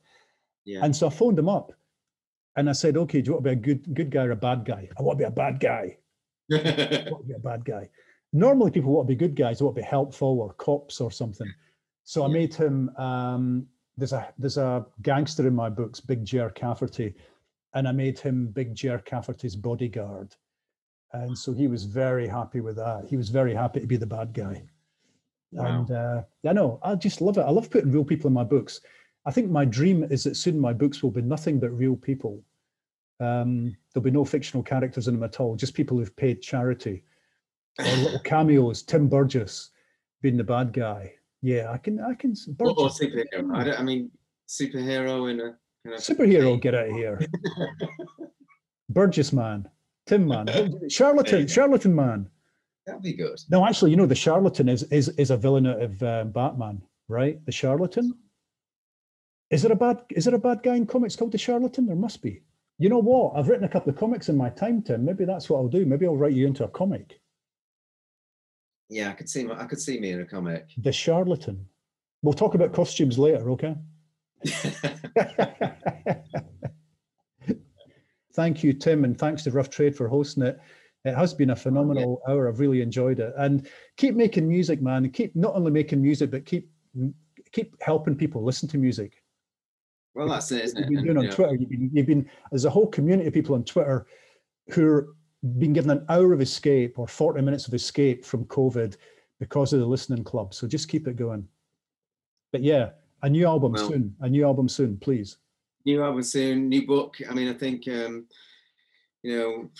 [0.64, 1.72] yeah, And so I phoned him up,
[2.57, 4.37] And I said, okay, do you want to be a good good guy or a
[4.37, 4.89] bad guy?
[4.99, 5.99] I want to be a bad guy.
[6.53, 7.89] I want to be a bad guy.
[8.32, 9.59] Normally, people want to be good guys.
[9.59, 11.53] They want to be helpful or cops or something.
[12.05, 12.32] So I Yeah.
[12.32, 12.91] made him.
[12.97, 13.66] Um,
[13.97, 17.14] there's a there's a gangster in my books, Big Ger Cafferty,
[17.74, 20.34] and I made him Big Ger Cafferty's bodyguard.
[21.12, 23.07] And so he was very happy with that.
[23.09, 24.64] He was very happy to be the bad guy.
[25.53, 25.66] Wow.
[25.66, 27.42] And uh, I know, I just love it.
[27.42, 28.80] I love putting real people in my books.
[29.24, 32.42] I think my dream is that soon my books will be nothing but real people.
[33.20, 37.05] Um, there'll be no fictional characters in them at all, just people who've paid charity
[37.78, 38.82] or little cameos.
[38.82, 39.70] Tim Burgess
[40.20, 41.14] being the bad guy.
[41.45, 42.34] Yeah, I can, I can.
[42.59, 43.55] or, or superhero.
[43.55, 44.11] I, I mean,
[44.49, 47.20] superhero in a kind of superhero, get out of here.
[48.88, 49.68] Burgess man,
[50.07, 50.49] Tim man,
[50.88, 52.30] charlatan, charlatan man.
[52.86, 53.38] That'd be good.
[53.51, 56.80] No, actually, you know, the charlatan is is is a villain out of um, Batman,
[57.09, 57.45] right?
[57.45, 58.14] The charlatan.
[59.51, 61.84] Is there a bad is there a bad guy in comics called the charlatan?
[61.84, 62.40] There must be.
[62.78, 63.36] You know what?
[63.36, 65.05] I've written a couple of comics in my time, Tim.
[65.05, 65.84] Maybe that's what I'll do.
[65.84, 67.20] Maybe I'll write you into a comic.
[68.89, 69.45] Yeah, I could see.
[69.45, 70.68] my- I could see me in a comic.
[70.78, 71.66] The charlatan.
[72.22, 73.76] We'll talk about costumes later, okay?
[78.35, 80.59] Thank you, Tim, and thanks to Rough Trade for hosting it.
[81.05, 82.49] It has been a phenomenal hour.
[82.49, 83.32] I've really enjoyed it.
[83.37, 85.05] And keep making music, man.
[85.05, 86.68] And keep not only making music, but keep
[87.53, 89.22] keep helping people listen to music.
[90.14, 90.89] well, that's it, isn't You've it?
[90.89, 91.55] been And, doing on you know, Twitter.
[91.55, 94.07] You've been you've been there's a whole community of people on Twitter
[94.70, 95.09] who're
[95.59, 98.97] been given an hour of escape or 40 minutes of escape from COVID
[99.40, 100.55] because of the listening club.
[100.55, 101.47] So just keep it going.
[102.53, 102.90] But yeah,
[103.22, 104.16] a new album Well- soon.
[104.20, 105.36] A new album soon, please.
[105.86, 107.16] new album soon, new book.
[107.28, 108.26] I mean, I think um,
[109.22, 109.70] you know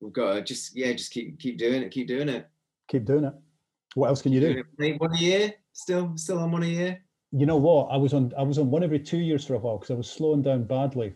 [0.00, 2.48] we've got to just yeah, just keep keep doing it, keep doing it.
[2.88, 3.34] Keep doing it.
[3.94, 4.54] What else can you do?
[4.54, 4.66] Doing it.
[4.82, 7.00] Hey, One a year, still still on one a year.
[7.30, 7.88] You know what?
[7.92, 9.94] I was on I was on one every two years for a while because I
[9.94, 11.14] was slowing down badly.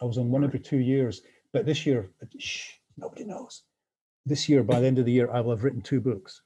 [0.00, 1.20] I was on one every two years.
[1.52, 3.62] But this year, shh, nobody knows.
[4.26, 6.40] This year, by the end of the year, I will have written two books.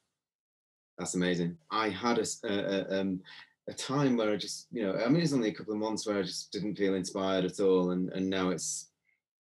[0.98, 1.56] That's amazing.
[1.70, 3.20] I had a, s- a- a, um,
[3.68, 6.06] a time where I just, you know, I mean, it's only a couple of months
[6.06, 8.90] where I just didn't feel inspired at all, and and now it's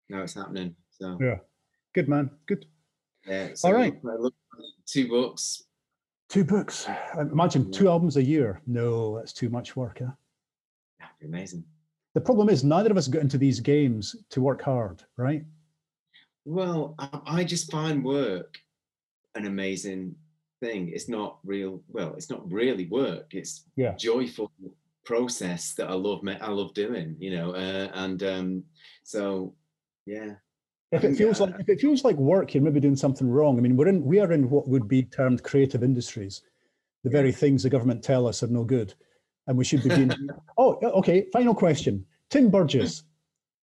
[0.09, 0.75] now it's happening.
[0.91, 1.37] So Yeah.
[1.95, 2.29] Good man.
[2.45, 2.65] Good.
[3.25, 3.49] yeah.
[3.55, 3.95] So All right.
[4.03, 4.35] I look-
[4.85, 5.63] two books.
[6.29, 6.87] Two books.
[6.89, 8.61] I Imagine two albums a year.
[8.67, 9.99] No, that's too much work.
[9.99, 10.11] Huh?
[10.99, 11.63] That'd be amazing.
[12.15, 15.43] The problem is neither of us got into these games to work hard, right?
[16.47, 18.57] Well, I, I just find work
[19.35, 20.15] an amazing
[20.61, 20.89] thing.
[20.93, 21.83] It's not real.
[21.89, 23.33] Well, it's not really work.
[23.33, 23.95] It's Yeah.
[23.95, 24.49] joyful
[25.03, 26.21] process that I love.
[26.25, 27.17] I love doing.
[27.19, 28.63] You know, uh, and um,
[29.03, 29.55] so
[30.05, 30.35] yeah.
[30.93, 33.57] If it feels uh, like if it feels like work, you're maybe doing something wrong.
[33.57, 36.43] I mean, we're in we are in what would be termed creative industries,
[37.03, 38.93] the very things the government tell us are no good,
[39.47, 40.11] and we should be doing.
[40.57, 41.27] oh, okay.
[41.33, 43.03] Final question, Tim Burgess,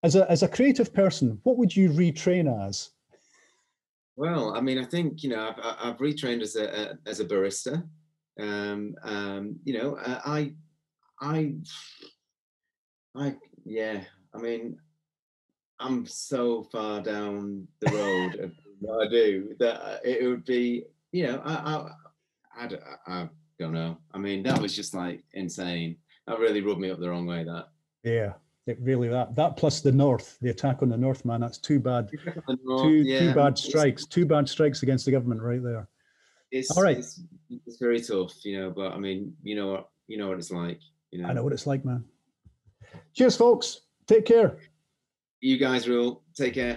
[0.04, 2.90] as a as a creative person, what would you retrain as?
[4.16, 7.18] Well, I mean, I think you know, I've, I- I've retrained as a, a as
[7.20, 7.82] a barista.
[8.38, 10.52] Um, um, you know, uh, I,
[11.20, 11.54] I,
[13.14, 14.02] I, yeah.
[14.34, 14.76] I mean,
[15.78, 20.84] I'm so far down the road of what I do that uh, it would be,
[21.12, 21.90] you know, I,
[22.58, 22.64] I,
[23.06, 23.28] I
[23.60, 23.98] don't know.
[24.12, 25.96] I mean, that was just like insane.
[26.26, 27.44] That really rubbed me up the wrong way.
[27.44, 27.66] That.
[28.02, 28.32] Yeah,
[28.66, 31.40] it really that that plus the North, the attack on the North, man.
[31.40, 32.08] That's too bad,
[32.64, 35.88] well, two yeah, two bad strikes, two bad strikes against the government right there.
[36.50, 36.98] It's, All right.
[36.98, 37.20] It's,
[37.66, 38.70] it's very tough, you know.
[38.70, 40.80] But I mean, you know what, you know what it's like.
[41.10, 41.28] You know.
[41.28, 42.04] I know what it's like, man.
[43.12, 43.80] Cheers, folks.
[44.06, 44.56] Take care.
[45.40, 46.22] You guys rule.
[46.34, 46.76] Take care.